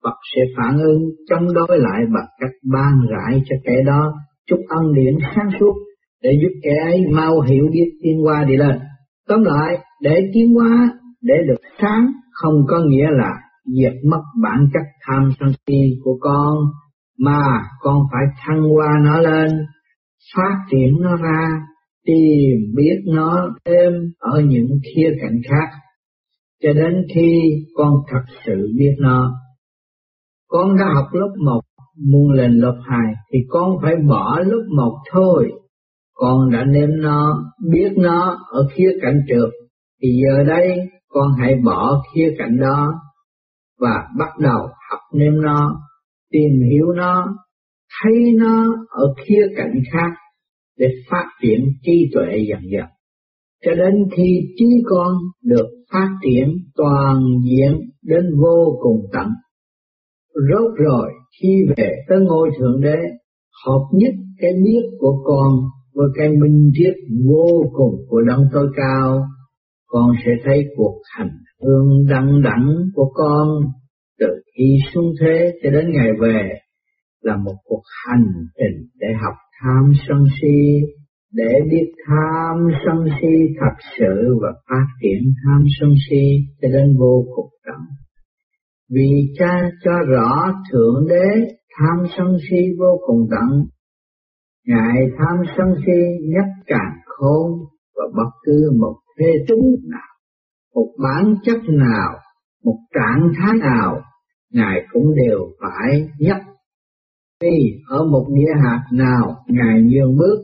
[0.03, 4.13] Phật sẽ phản ứng chống đối lại bằng cách ban rải cho kẻ đó
[4.47, 5.73] chút ân điển sáng suốt
[6.23, 8.79] để giúp kẻ ấy mau hiểu biết tiên qua đi lên.
[9.27, 10.89] Tóm lại, để tiến hóa,
[11.21, 13.31] để được sáng không có nghĩa là
[13.65, 16.57] diệt mất bản chất tham sân si của con,
[17.19, 17.43] mà
[17.79, 19.49] con phải thăng qua nó lên,
[20.35, 21.49] phát triển nó ra
[22.05, 25.77] tìm biết nó thêm ở những khía cạnh khác
[26.63, 27.31] cho đến khi
[27.75, 29.33] con thật sự biết nó.
[30.47, 31.61] Con đã học lớp 1,
[32.11, 35.51] muốn lên lớp 2 thì con phải bỏ lớp 1 thôi.
[36.13, 39.49] Con đã nếm nó, biết nó ở khía cạnh trượt,
[40.01, 42.93] thì giờ đây con hãy bỏ khía cạnh đó
[43.79, 45.79] và bắt đầu học nếm nó,
[46.31, 47.35] tìm hiểu nó,
[48.01, 50.11] thấy nó ở khía cạnh khác
[50.77, 52.85] để phát triển trí tuệ dần dần.
[53.65, 59.27] Cho đến khi trí con được phát triển toàn diện đến vô cùng tận.
[60.33, 62.97] Rốt rồi khi về tới ngôi Thượng Đế,
[63.65, 65.53] hợp nhất cái biết của con
[65.93, 66.93] với cái minh triết
[67.25, 69.25] vô cùng của đấng tối cao,
[69.87, 73.47] con sẽ thấy cuộc hành hương đăng đẳng của con
[74.19, 76.49] từ khi xuống thế cho đến ngày về
[77.21, 78.25] là một cuộc hành
[78.57, 80.81] trình để học tham sân si
[81.33, 86.23] để biết tham sân si thật sự và phát triển tham sân si
[86.61, 87.81] cho đến vô cùng tận.
[88.89, 93.67] Vì cha cho rõ Thượng Đế tham sân si vô cùng tận,
[94.67, 97.51] Ngài tham sân si nhất càng khôn
[97.97, 100.13] và bất cứ một thế tính nào,
[100.75, 102.19] một bản chất nào,
[102.63, 104.01] một trạng thái nào,
[104.51, 106.37] Ngài cũng đều phải nhất
[107.41, 107.57] Khi
[107.87, 110.43] ở một địa hạt nào Ngài nhường bước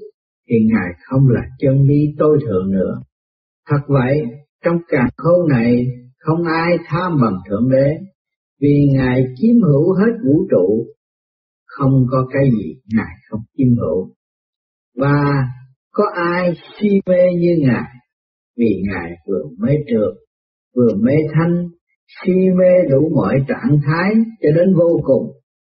[0.50, 3.02] thì Ngài không là chân lý tối thượng nữa.
[3.70, 4.22] Thật vậy,
[4.64, 5.88] trong càng khôn này
[6.20, 7.88] không ai tham bằng Thượng Đế,
[8.62, 10.86] vì Ngài chiếm hữu hết vũ trụ,
[11.66, 14.10] không có cái gì Ngài không chiếm hữu.
[14.98, 15.46] Và
[15.94, 17.92] có ai si mê như Ngài,
[18.58, 20.14] vì Ngài vừa mê trượt,
[20.76, 21.68] vừa mê thanh,
[22.08, 25.32] si mê đủ mọi trạng thái cho đến vô cùng.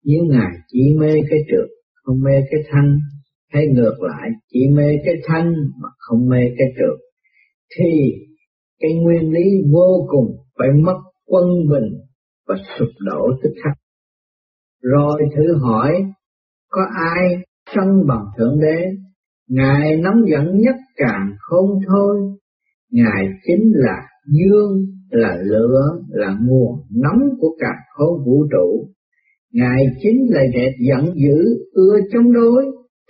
[0.04, 2.98] Nhưng Ngài chỉ mê cái trượt, không mê cái thanh,
[3.52, 6.98] hay ngược lại, chỉ mê cái thanh mà không mê cái trượt,
[7.76, 7.90] thì
[8.80, 11.92] cái nguyên lý vô cùng phải mất quân bình
[12.48, 13.76] và sụp đổ tức khắc.
[14.82, 16.04] Rồi thử hỏi,
[16.68, 16.80] có
[17.12, 17.36] ai
[17.74, 19.03] sân bằng Thượng Đế,
[19.48, 22.20] Ngài nóng giận nhất càng không thôi,
[22.90, 28.88] Ngài chính là dương, là lửa, là nguồn nóng của cả khối vũ trụ,
[29.52, 32.64] Ngài chính là đẹp giận dữ, ưa chống đối,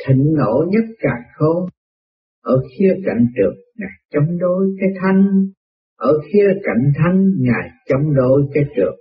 [0.07, 1.67] thịnh nộ nhất cả không.
[2.43, 5.47] Ở khía cạnh trượt, Ngài chống đối cái thanh,
[5.99, 8.95] ở khía cạnh thanh, Ngài chống đối cái trượt.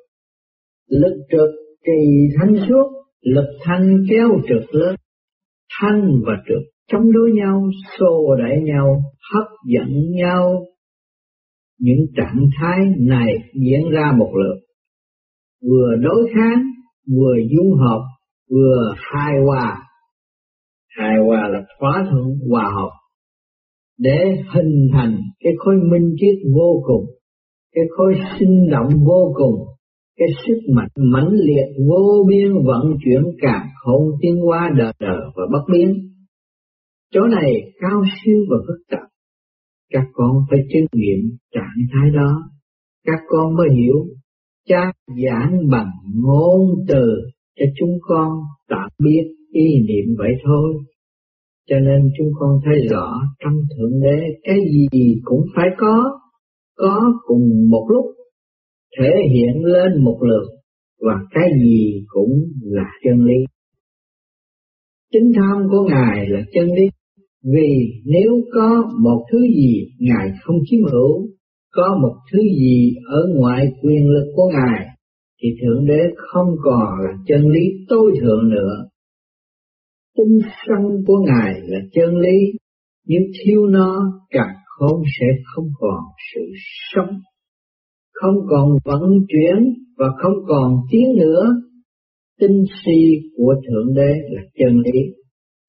[0.89, 1.49] Lực trượt
[1.85, 2.91] trì thanh suốt,
[3.21, 4.95] lực thanh kéo trượt lên.
[5.81, 7.69] Thanh và trượt chống đối nhau,
[7.99, 9.01] xô đẩy nhau,
[9.33, 10.65] hấp dẫn nhau.
[11.79, 14.59] Những trạng thái này diễn ra một lượt,
[15.69, 16.63] vừa đối kháng
[17.17, 18.01] vừa dung hợp
[18.49, 19.77] vừa hài hòa
[20.97, 22.91] hài hòa là thỏa thuận hòa hợp
[23.99, 24.17] để
[24.53, 27.05] hình thành cái khối minh triết vô cùng
[27.75, 29.55] cái khối sinh động vô cùng
[30.17, 35.19] cái sức mạnh mãnh liệt vô biên vận chuyển cả không tiến hóa đời đời
[35.35, 36.12] và bất biến.
[37.13, 39.07] Chỗ này cao siêu và phức tạp.
[39.89, 42.51] Các con phải chứng nghiệm trạng thái đó.
[43.03, 43.95] Các con mới hiểu
[44.67, 47.05] cha giảng bằng ngôn từ
[47.59, 48.31] cho chúng con
[48.69, 50.73] tạm biết ý niệm vậy thôi.
[51.69, 56.19] Cho nên chúng con thấy rõ trong Thượng Đế cái gì cũng phải có,
[56.75, 58.05] có cùng một lúc,
[58.99, 60.47] thể hiện lên một lượt
[60.99, 63.45] và cái gì cũng là chân lý.
[65.11, 66.89] Chính tham của Ngài là chân lý,
[67.43, 71.27] vì nếu có một thứ gì Ngài không chiếm hữu,
[71.71, 74.85] có một thứ gì ở ngoài quyền lực của Ngài,
[75.41, 78.85] thì Thượng Đế không còn là chân lý tối thượng nữa.
[80.17, 82.37] Tinh sân của Ngài là chân lý,
[83.05, 85.99] nhưng thiếu nó càng khôn sẽ không còn
[86.33, 86.41] sự
[86.93, 87.19] sống,
[88.13, 91.45] không còn vận chuyển và không còn tiếng nữa.
[92.39, 95.22] Tinh si của Thượng Đế là chân lý.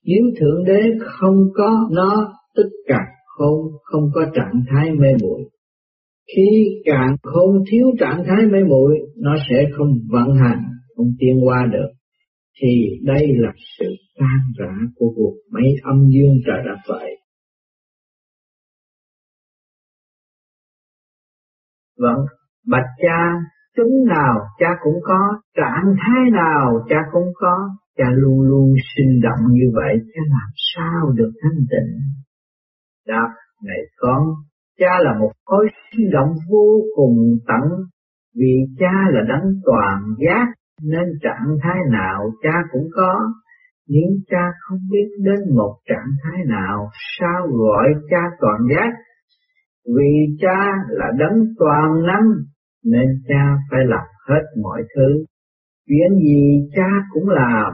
[0.05, 5.51] Nếu Thượng Đế không có nó, tất cả không không có trạng thái mê muội.
[6.37, 10.63] Khi càng không thiếu trạng thái mê muội, nó sẽ không vận hành,
[10.97, 11.89] không tiến qua được.
[12.63, 13.87] Thì đây là sự
[14.19, 17.17] tan rã của cuộc mấy âm dương trời đất vậy.
[21.99, 22.27] Vâng,
[22.67, 23.33] bạch cha,
[23.77, 27.57] chúng nào cha cũng có, trạng thái nào cha cũng có,
[27.97, 32.01] cha luôn luôn sinh động như vậy, cha làm sao được thanh tịnh?
[33.07, 33.29] Đáp,
[33.65, 34.23] này con,
[34.79, 37.71] cha là một khối sinh động vô cùng tận,
[38.37, 40.47] vì cha là đấng toàn giác,
[40.83, 43.21] nên trạng thái nào cha cũng có,
[43.89, 48.93] nhưng cha không biết đến một trạng thái nào, sao gọi cha toàn giác?
[49.97, 52.29] Vì cha là đấng toàn năng,
[52.85, 55.25] nên cha phải làm hết mọi thứ.
[55.87, 57.73] Chuyện gì cha cũng làm.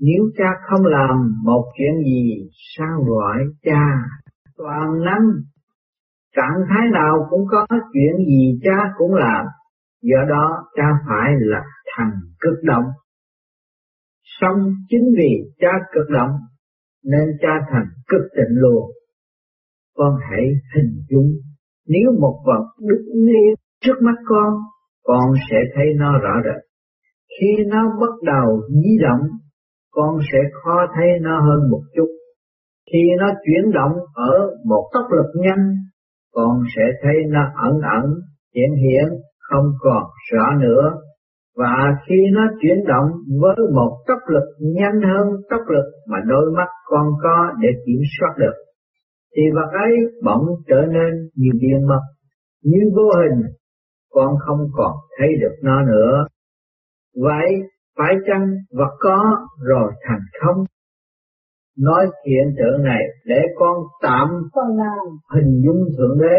[0.00, 3.94] Nếu cha không làm một chuyện gì, sao gọi cha
[4.56, 5.26] toàn năng?
[6.36, 9.46] Trạng thái nào cũng có chuyện gì cha cũng làm.
[10.02, 11.62] Do đó cha phải là
[11.96, 12.84] thằng cực động.
[14.40, 16.30] Xong chính vì cha cực động
[17.04, 18.90] nên cha thành cực tịnh luôn
[19.96, 21.30] con hãy hình dung
[21.86, 23.54] nếu một vật đứng yên
[23.84, 24.54] trước mắt con,
[25.02, 26.62] con sẽ thấy nó rõ rệt.
[27.38, 29.20] Khi nó bắt đầu di động,
[29.94, 32.08] con sẽ khó thấy nó hơn một chút.
[32.92, 35.64] Khi nó chuyển động ở một tốc lực nhanh,
[36.32, 38.04] con sẽ thấy nó ẩn ẩn,
[38.54, 40.02] hiện hiện, không còn
[40.32, 40.92] rõ nữa.
[41.56, 41.76] Và
[42.06, 46.68] khi nó chuyển động với một tốc lực nhanh hơn tốc lực mà đôi mắt
[46.86, 48.54] con có để kiểm soát được,
[49.36, 49.92] thì vật ấy
[50.24, 52.00] bỗng trở nên như điên mất,
[52.62, 53.42] như vô hình,
[54.10, 56.26] con không còn thấy được nó nữa.
[57.22, 57.62] Vậy,
[57.98, 60.64] phải chăng vật có rồi thành không?
[61.78, 64.28] Nói hiện tượng này để con tạm
[65.34, 66.38] hình dung Thượng Đế,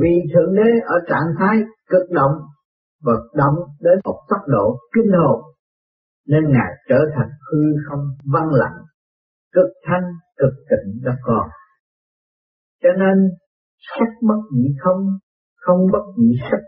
[0.00, 1.56] vì Thượng Đế ở trạng thái
[1.88, 2.32] cực động
[3.02, 5.42] và động đến một tốc độ kinh hồn,
[6.26, 8.78] nên Ngài trở thành hư không văn lặng,
[9.52, 10.04] cực thanh,
[10.36, 11.48] cực tịnh đó con.
[12.82, 13.30] Cho nên
[13.78, 15.06] sắc bất nhị không,
[15.56, 16.60] không bất nhị sắc,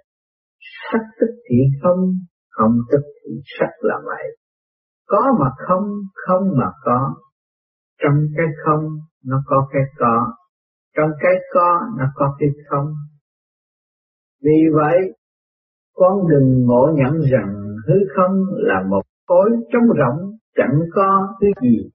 [0.93, 2.13] sắc tức thì không,
[2.51, 3.14] không tức
[3.59, 4.37] sắc là vậy.
[5.07, 5.85] Có mà không,
[6.15, 7.15] không mà có.
[8.03, 10.33] Trong cái không nó có cái có,
[10.97, 12.93] trong cái có nó có cái không.
[14.43, 14.99] Vì vậy,
[15.95, 17.55] con đừng ngộ nhận rằng
[17.89, 21.91] hư không là một khối trống rỗng, chẳng có thứ gì,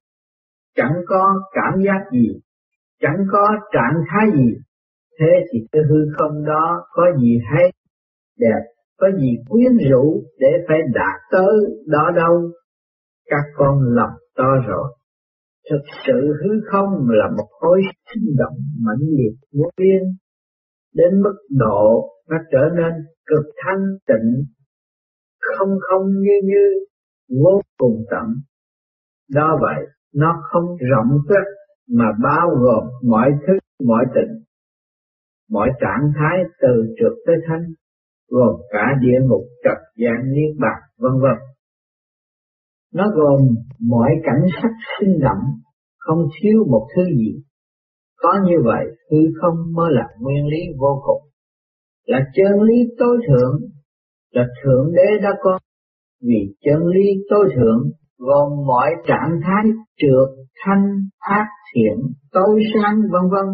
[0.75, 2.39] chẳng có cảm giác gì,
[2.99, 4.53] chẳng có trạng thái gì,
[5.19, 7.71] thế thì cái hư không đó có gì hay,
[8.37, 8.61] đẹp,
[8.99, 11.55] có gì quyến rũ để phải đạt tới
[11.87, 12.51] đó đâu.
[13.25, 14.95] Các con lầm to rồi.
[15.69, 17.81] Thực sự hư không là một khối
[18.13, 20.01] sinh động mãnh liệt vô biên,
[20.93, 22.93] đến mức độ nó trở nên
[23.25, 24.45] cực thanh tịnh,
[25.39, 26.85] không không như như,
[27.43, 28.25] vô cùng tận.
[29.31, 31.45] Đó vậy, nó không rộng quét
[31.89, 33.53] mà bao gồm mọi thứ,
[33.85, 34.43] mọi tình,
[35.49, 37.63] mọi trạng thái từ trượt tới thanh,
[38.29, 41.37] gồm cả địa ngục, trật gian, niết bàn, vân vân.
[42.93, 43.41] Nó gồm
[43.79, 45.43] mọi cảnh sắc sinh động,
[45.97, 47.41] không thiếu một thứ gì.
[48.17, 51.29] Có như vậy, hư không mới là nguyên lý vô cùng,
[52.05, 53.61] là chân lý tối thượng,
[54.31, 55.59] là thượng đế đã có.
[56.21, 60.85] Vì chân lý tối thượng gồm mọi trạng thái trượt, thanh,
[61.19, 63.45] ác, thiện, tối sáng vân vân.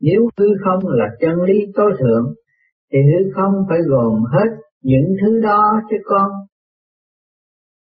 [0.00, 2.34] Nếu hư không là chân lý tối thượng,
[2.92, 4.48] thì hư không phải gồm hết
[4.82, 6.30] những thứ đó chứ con.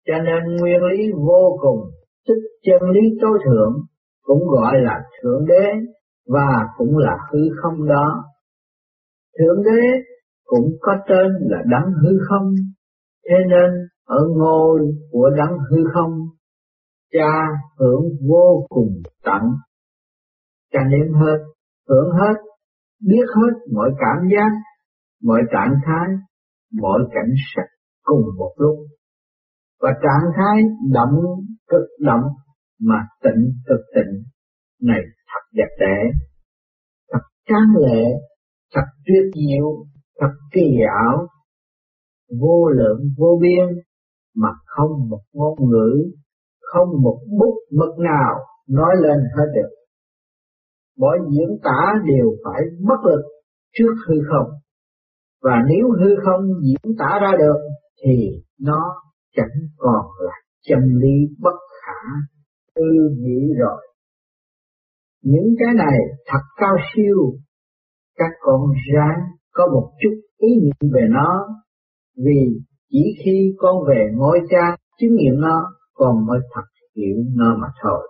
[0.07, 1.91] Cho nên nguyên lý vô cùng,
[2.29, 3.73] tức chân lý tối thượng,
[4.23, 5.67] cũng gọi là Thượng Đế
[6.27, 8.25] và cũng là hư không đó.
[9.39, 9.81] Thượng Đế
[10.45, 12.55] cũng có tên là đấng hư không,
[13.29, 13.71] thế nên
[14.05, 14.81] ở ngôi
[15.11, 16.13] của đấng hư không,
[17.13, 17.47] cha
[17.79, 19.43] hưởng vô cùng tận,
[20.73, 21.39] cha nếm hết,
[21.89, 22.35] hưởng hết,
[23.07, 24.51] biết hết mọi cảm giác,
[25.23, 26.09] mọi trạng thái,
[26.81, 27.67] mọi cảnh sắc
[28.03, 28.77] cùng một lúc.
[29.81, 30.63] Và trạng thái
[30.93, 31.21] động
[31.69, 32.25] cực động
[32.81, 34.23] mà tịnh cực tịnh
[34.83, 36.11] này thật đẹp đẽ,
[37.13, 38.05] thật tráng lệ,
[38.75, 39.87] thật tuyệt diệu,
[40.21, 40.67] thật kỳ
[41.05, 41.27] ảo,
[42.41, 43.83] vô lượng vô biên
[44.37, 46.11] mà không một ngôn ngữ,
[46.61, 48.35] không một bút mực nào
[48.69, 49.71] nói lên hết được.
[50.99, 53.23] Mọi diễn tả đều phải bất lực
[53.73, 54.60] trước hư không.
[55.43, 57.59] Và nếu hư không diễn tả ra được
[58.05, 58.95] thì nó
[59.37, 60.33] chẳng còn là
[60.63, 62.11] chân lý bất khả
[62.75, 62.83] tư
[63.19, 63.87] nghị rồi.
[65.23, 67.17] Những cái này thật cao siêu,
[68.17, 68.61] các con
[68.95, 69.21] ráng
[69.53, 71.49] có một chút ý niệm về nó,
[72.17, 72.61] vì
[72.91, 76.63] chỉ khi con về ngôi cha chứng nghiệm nó, con mới thật
[76.97, 78.09] hiểu nó mà thôi.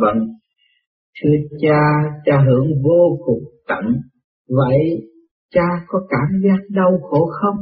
[0.00, 0.28] Vâng,
[1.22, 1.80] thưa cha,
[2.24, 3.84] cha hưởng vô cùng tận,
[4.48, 4.78] vậy
[5.50, 7.56] cha có cảm giác đau khổ không?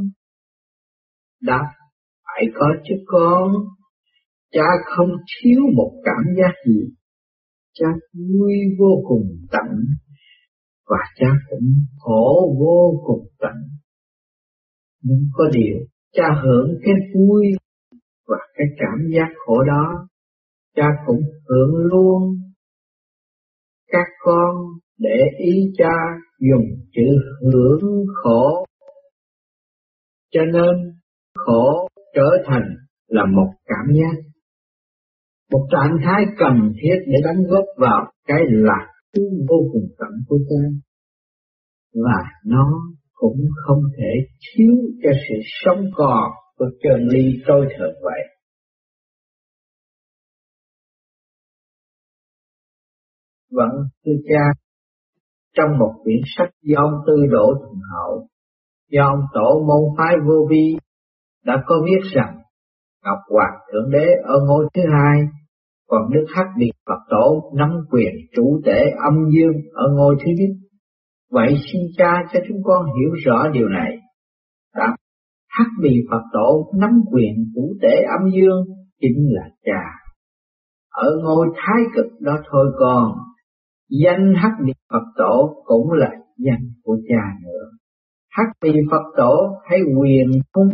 [1.42, 1.66] Đáp,
[2.24, 3.52] phải có chứ con,
[4.52, 6.80] cha không thiếu một cảm giác gì,
[7.74, 9.84] cha vui vô cùng tận,
[10.86, 13.54] và cha cũng khổ vô cùng tận.
[15.02, 15.76] Nhưng có điều,
[16.12, 17.46] cha hưởng cái vui
[18.28, 20.08] và cái cảm giác khổ đó,
[20.76, 22.51] cha cũng hưởng luôn.
[23.92, 24.54] Các con
[24.98, 25.94] để ý cha
[26.50, 27.08] dùng chữ
[27.52, 28.64] hưởng khổ,
[30.32, 30.94] cho nên
[31.34, 32.68] khổ trở thành
[33.08, 34.32] là một cảm giác
[35.52, 38.86] một trạng thái cần thiết để đóng góp vào cái lạc
[39.48, 40.80] vô cùng tận của cha
[41.94, 42.66] và nó
[43.14, 45.34] cũng không thể thiếu cho sự
[45.64, 48.20] sống còn của chân lý tôi thường vậy.
[53.52, 53.70] Vẫn
[54.04, 54.44] sư cha,
[55.56, 58.26] trong một quyển sách do ông Tư Đỗ Thuận Hậu,
[58.90, 60.76] do ông Tổ môn phái vô vi
[61.44, 62.38] đã có viết rằng
[63.04, 65.20] Ngọc Hoàng Thượng Đế ở ngôi thứ hai
[65.88, 70.32] còn Đức Hắc Điện Phật Tổ nắm quyền chủ tể âm dương ở ngôi thứ
[70.38, 70.68] nhất.
[71.30, 73.98] Vậy xin cha cho chúng con hiểu rõ điều này.
[74.76, 74.96] Đã
[75.48, 78.64] Hắc Bì Phật Tổ nắm quyền chủ tể âm dương
[79.00, 79.82] chính là cha.
[80.90, 83.12] Ở ngôi thái cực đó thôi con,
[84.04, 87.70] danh Hắc Bì Phật Tổ cũng là danh của cha nữa.
[88.30, 90.70] Hắc Bì Phật Tổ hay quyền hung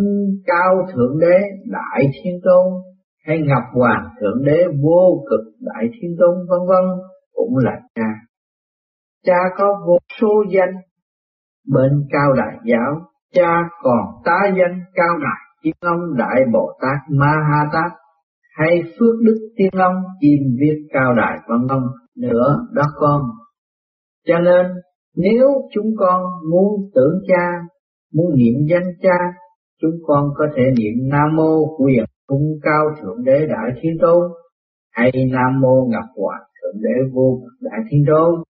[0.47, 2.83] cao thượng đế đại thiên tôn
[3.29, 6.85] hay Ngọc Hoàng Thượng Đế vô cực Đại Thiên Tôn vân vân
[7.33, 8.11] cũng là cha.
[9.25, 10.75] Cha có vô số danh,
[11.73, 13.01] bên cao đại giáo,
[13.35, 17.93] cha còn tá danh cao đại Thiên Long Đại Bồ Tát Ma Ha Tát
[18.57, 21.83] hay Phước Đức Thiên Long chìm viết cao đại vân vân
[22.19, 23.21] nữa đó con.
[24.27, 24.67] Cho nên
[25.17, 27.47] nếu chúng con muốn tưởng cha,
[28.15, 29.19] muốn niệm danh cha,
[29.83, 34.23] chúng con có thể niệm Nam Mô Quyền cung cao thượng đế đại thiên tôn
[34.91, 38.43] hay nam mô ngọc hoàng thượng đế vô cực đại thiên tôn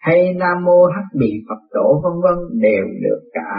[0.00, 3.50] hay nam mô hắc bị phật tổ vân vân đều được cả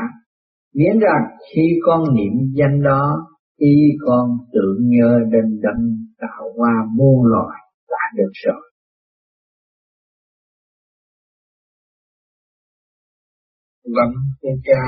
[0.76, 3.28] miễn rằng khi con niệm danh đó
[3.58, 3.76] y
[4.06, 5.84] con tưởng nhớ đến đấng
[6.22, 8.67] tạo hóa muôn loài là được rồi
[13.96, 14.12] vẫn
[14.42, 14.84] về cha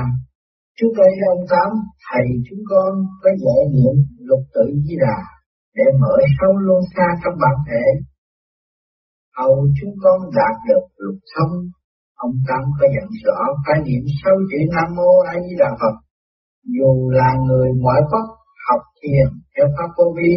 [0.76, 1.70] Trước đây ông Tám,
[2.06, 2.90] thầy chúng con
[3.22, 3.96] có dạy niệm
[4.28, 5.18] lục tự di đà
[5.76, 7.84] để mở sâu luôn xa trong bản thể.
[9.38, 11.54] Hầu chúng con đạt được lục thông,
[12.24, 15.96] ông Tám có dặn rõ phải niệm sâu chữ Nam Mô A Di Đà Phật.
[16.76, 18.26] Dù là người ngoại quốc
[18.66, 20.34] học thiền theo Pháp Vô Vi,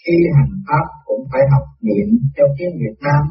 [0.00, 3.22] khi hành Pháp cũng phải học niệm theo tiếng Việt Nam,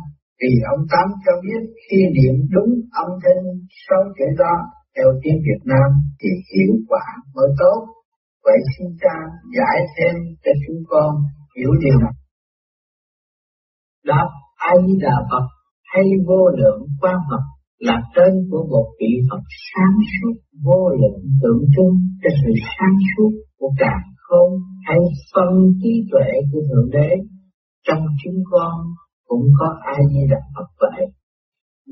[0.41, 2.71] vì ông Tám cho biết khi niệm đúng
[3.03, 3.43] âm thanh
[3.85, 4.55] sau chữ đó
[4.95, 7.79] theo tiếng Việt Nam thì hiệu quả mới tốt.
[8.45, 9.17] Vậy xin cha
[9.57, 11.11] giải thêm cho chúng con
[11.55, 12.15] hiểu điều này.
[14.05, 14.27] Đáp
[14.57, 15.45] ai Di Đà Phật
[15.93, 17.43] hay vô lượng quan Phật
[17.79, 20.35] là tên của một vị Phật sáng suốt,
[20.65, 24.51] vô lượng tượng trưng cho sự sáng suốt của cả không
[24.87, 24.99] hay
[25.33, 27.09] phân trí tuệ của Thượng Đế.
[27.87, 28.75] Trong chúng con
[29.29, 31.05] cũng có A Di Đà Phật vậy.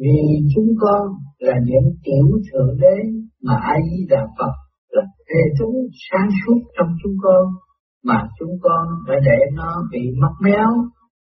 [0.01, 0.19] vì
[0.55, 1.01] chúng con
[1.39, 2.97] là những tiểu thượng đế
[3.43, 4.53] mà ai Đà Phật
[4.89, 5.75] là hệ thống
[6.11, 7.45] sáng suốt trong chúng con
[8.03, 10.69] mà chúng con đã để nó bị mất méo,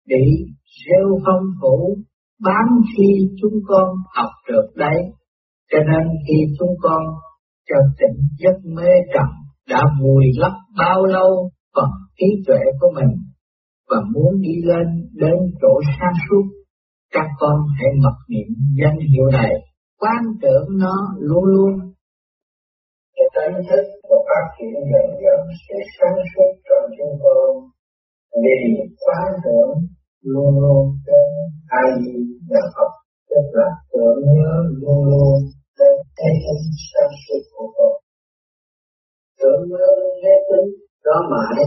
[0.08, 0.26] bị
[0.86, 1.97] rêu phong phủ
[2.43, 2.66] bán
[2.97, 3.10] khi
[3.41, 4.97] chúng con học được đấy.
[5.72, 7.01] Cho nên khi chúng con
[7.70, 9.30] cho tỉnh giấc mê trầm
[9.70, 13.18] đã vùi lấp bao lâu phần trí tuệ của mình
[13.89, 16.45] và muốn đi lên đến chỗ sáng suốt,
[17.13, 18.47] các con hãy mặc niệm
[18.80, 19.51] danh hiệu này,
[20.01, 21.74] quan tưởng nó luôn luôn.
[23.16, 27.49] Cái tánh thức và phát triển dần dần sẽ sáng suốt trong chúng con.
[28.43, 28.59] Vì
[29.05, 29.78] quan tưởng
[30.22, 31.30] luôn luôn đến
[31.68, 31.91] ai
[32.49, 32.91] là Phật
[33.30, 35.38] tức là tưởng nhớ luôn luôn
[35.80, 36.34] đến cái
[36.93, 37.93] sáng suốt của con.
[39.39, 39.88] Tưởng nhớ
[40.24, 40.70] hết tính
[41.05, 41.63] đó mãi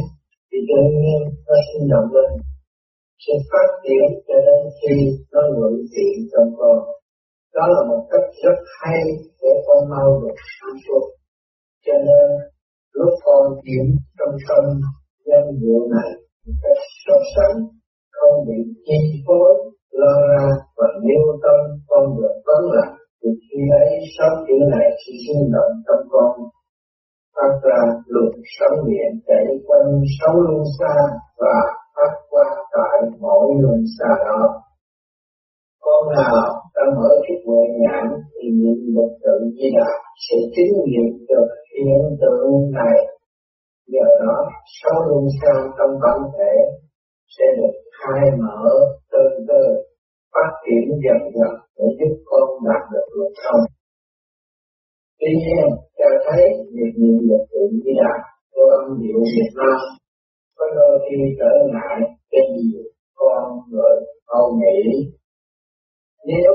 [0.52, 2.30] thì tự nhiên nó sinh động lên
[3.24, 4.96] sẽ phát triển cho đến khi
[5.32, 6.78] nó ngự trị trong con.
[7.54, 9.00] Đó là một cách rất hay
[9.42, 11.04] để con mau được sáng suốt
[11.88, 12.28] cho nên,
[12.98, 13.86] lúc con chuyển
[14.18, 14.64] trong tâm
[15.28, 16.10] danh vụ này
[16.44, 17.56] một cách sốt sắng
[18.16, 19.52] không bị chi phối,
[20.00, 20.46] lo ra
[20.76, 21.58] và nêu tâm,
[21.90, 22.92] con được vấn lạc.
[23.20, 23.88] Thì khi ấy,
[24.18, 26.32] sáu chữ này sẽ sinh động trong con.
[27.36, 27.80] Phát ra
[28.12, 30.94] luồng sống điện chảy quanh sáu luân xa
[31.40, 31.56] và
[31.98, 34.40] phát qua tại mỗi luân xa đó.
[35.84, 36.36] Con nào
[36.74, 39.90] đã mở chút huệ nhãn thì những vật tự di đà
[40.24, 42.98] sẽ chứng nghiệm được hiện tượng này.
[43.92, 44.36] giờ đó
[44.78, 46.54] sáu luân xa trong bản thể
[47.38, 48.68] sẽ được khai mở
[49.12, 49.62] từ từ
[50.34, 53.64] phát triển dần dần để giúp con đạt được luật thông.
[55.20, 55.66] Tuy nhiên,
[55.98, 56.44] cho thấy
[56.74, 58.14] việc niệm lực tượng di đà
[58.52, 59.78] của âm điệu Việt Nam
[60.58, 61.98] có đôi khi trở ngại
[62.30, 62.78] cái gì
[63.14, 63.96] con người
[64.26, 65.10] Âu nghĩ.
[66.26, 66.54] Nếu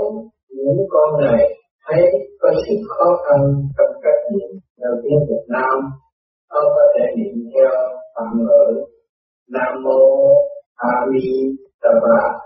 [0.50, 1.44] những con này
[1.86, 2.04] thấy
[2.40, 3.40] có sự khó khăn
[3.78, 5.76] trong cách niệm theo tiếng Việt Nam,
[6.48, 7.72] ông có thể niệm theo
[8.16, 8.86] phạm ngữ
[9.50, 10.00] Nam Mô
[10.76, 11.30] A Di
[11.82, 12.40] Đà Phật.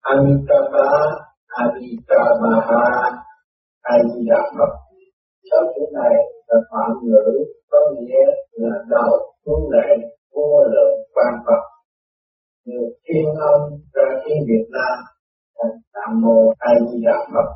[0.00, 0.90] Amitabha
[1.46, 2.84] Amitabha
[3.82, 4.72] A Di Đà Phật.
[5.50, 6.14] Sáu chữ này
[6.48, 9.96] là phạm ngữ có nghĩa là đầu xuống lệ
[10.34, 11.62] vô lượng quan Phật.
[12.66, 13.60] Được thiên âm
[13.94, 14.96] ra tiếng Việt Nam
[15.58, 17.48] thành Nam Mô A Di Đà Phật.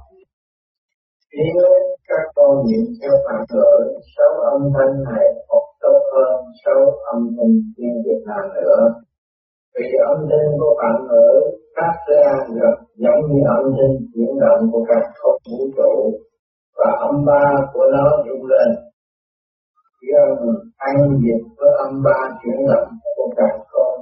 [1.36, 1.68] Nếu
[2.08, 3.70] các con niệm theo phạm ngữ,
[4.16, 6.80] sáu âm thanh này học tốt hơn sáu
[7.12, 8.78] âm thanh tiếng Việt Nam nữa.
[9.74, 11.28] Vì âm thanh của phạm ngữ
[11.76, 15.94] phát ra gần giống như âm thanh chuyển động của các không vũ trụ
[16.78, 18.68] và âm ba của nó rung lên
[20.08, 20.30] gần
[20.76, 23.94] ăn diệt với âm ba chuyển động của cả con,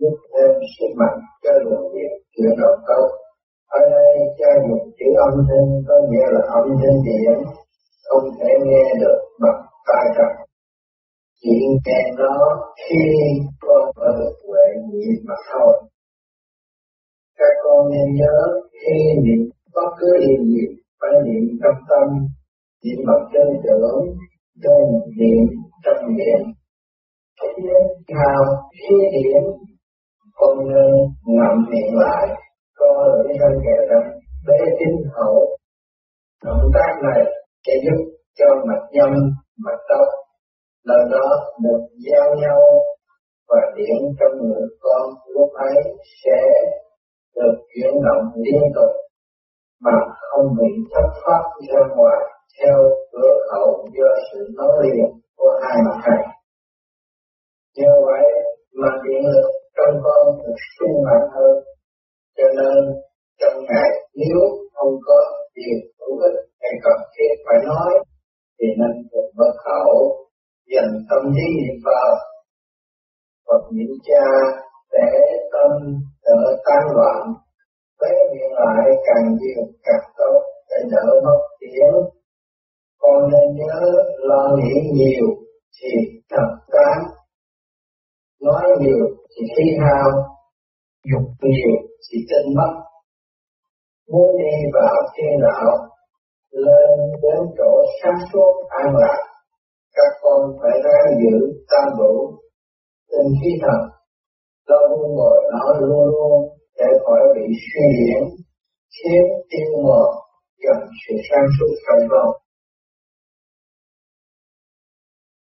[0.00, 3.08] giúp thêm sức mạnh cho đường điện chuyển động tốt
[3.78, 7.38] ở đây cha dùng chữ âm thanh, có nghĩa là âm thanh điện,
[8.08, 10.50] không thể nghe được bằng tai trần
[11.42, 11.50] chỉ
[11.86, 12.36] nghe nó
[12.82, 13.02] khi
[13.60, 15.72] con có được huệ nhị mà thôi.
[17.38, 18.36] Các con nên nhớ,
[18.80, 19.42] khi niệm
[19.74, 20.64] bất cứ điều gì,
[21.00, 22.08] phải niệm trong tâm,
[22.84, 24.16] niệm bằng chân tưởng
[24.62, 24.80] chân
[25.18, 25.42] niệm
[25.84, 26.40] trong niệm
[27.40, 27.62] khi
[28.08, 28.42] thao
[28.80, 29.42] khi điện
[30.34, 30.90] con nên
[31.26, 32.28] ngậm miệng lại
[32.78, 34.10] co lưỡi thân kề răng
[34.46, 35.56] bế tín hậu.
[36.44, 37.24] Động tác này
[37.66, 37.98] sẽ giúp
[38.38, 39.10] cho mạch nhâm,
[39.64, 40.06] mạch tóc,
[40.84, 41.26] lần đó
[41.62, 42.60] được giao nhau
[43.48, 45.02] và điện trong người con
[45.34, 45.74] lúc ấy
[46.24, 46.40] sẽ
[47.36, 48.92] được chuyển động liên tục,
[49.80, 52.20] mà không bị thất thoát ra ngoài
[52.58, 52.76] theo
[53.12, 55.04] cửa khẩu do sự nối liền
[55.36, 56.22] của hai mặt trời.
[57.76, 58.24] Như vậy
[58.80, 61.56] mà điện lực trong con được sung mạnh hơn,
[62.36, 62.76] cho nên
[63.40, 64.40] trong ngày nếu
[64.74, 65.18] không có
[65.54, 67.92] điều hữu ích hay cần thiết phải nói,
[68.58, 69.90] thì nên được bất khẩu,
[70.74, 72.10] dành tâm trí niệm vào
[73.46, 74.24] Phật niệm cha
[74.92, 75.08] để
[75.52, 75.70] tâm
[76.24, 77.34] đỡ tan loạn
[78.00, 80.40] Tế miệng lại càng nhiều càng tốt
[80.70, 81.94] để đỡ mất tiếng.
[83.00, 83.80] Con nên nhớ
[84.18, 85.26] lo nghĩ nhiều
[85.76, 85.90] thì
[86.30, 86.98] thật tán.
[88.42, 90.10] Nói nhiều thì khi hao,
[91.10, 91.74] dục nhiều
[92.06, 92.72] thì tinh mất.
[94.12, 95.72] Muốn đi vào thiên đạo,
[96.50, 99.20] lên đến chỗ sáng suốt an lạc,
[99.94, 101.36] các con phải ráng giữ
[101.70, 102.14] tam đủ,
[103.10, 103.80] tinh khí thần,
[104.68, 106.48] lo buông bồi nó luôn luôn
[106.78, 108.22] để khỏi bị suy diễn
[108.96, 110.02] khiến tiêu mờ
[110.64, 112.32] dần sự sáng suốt thành công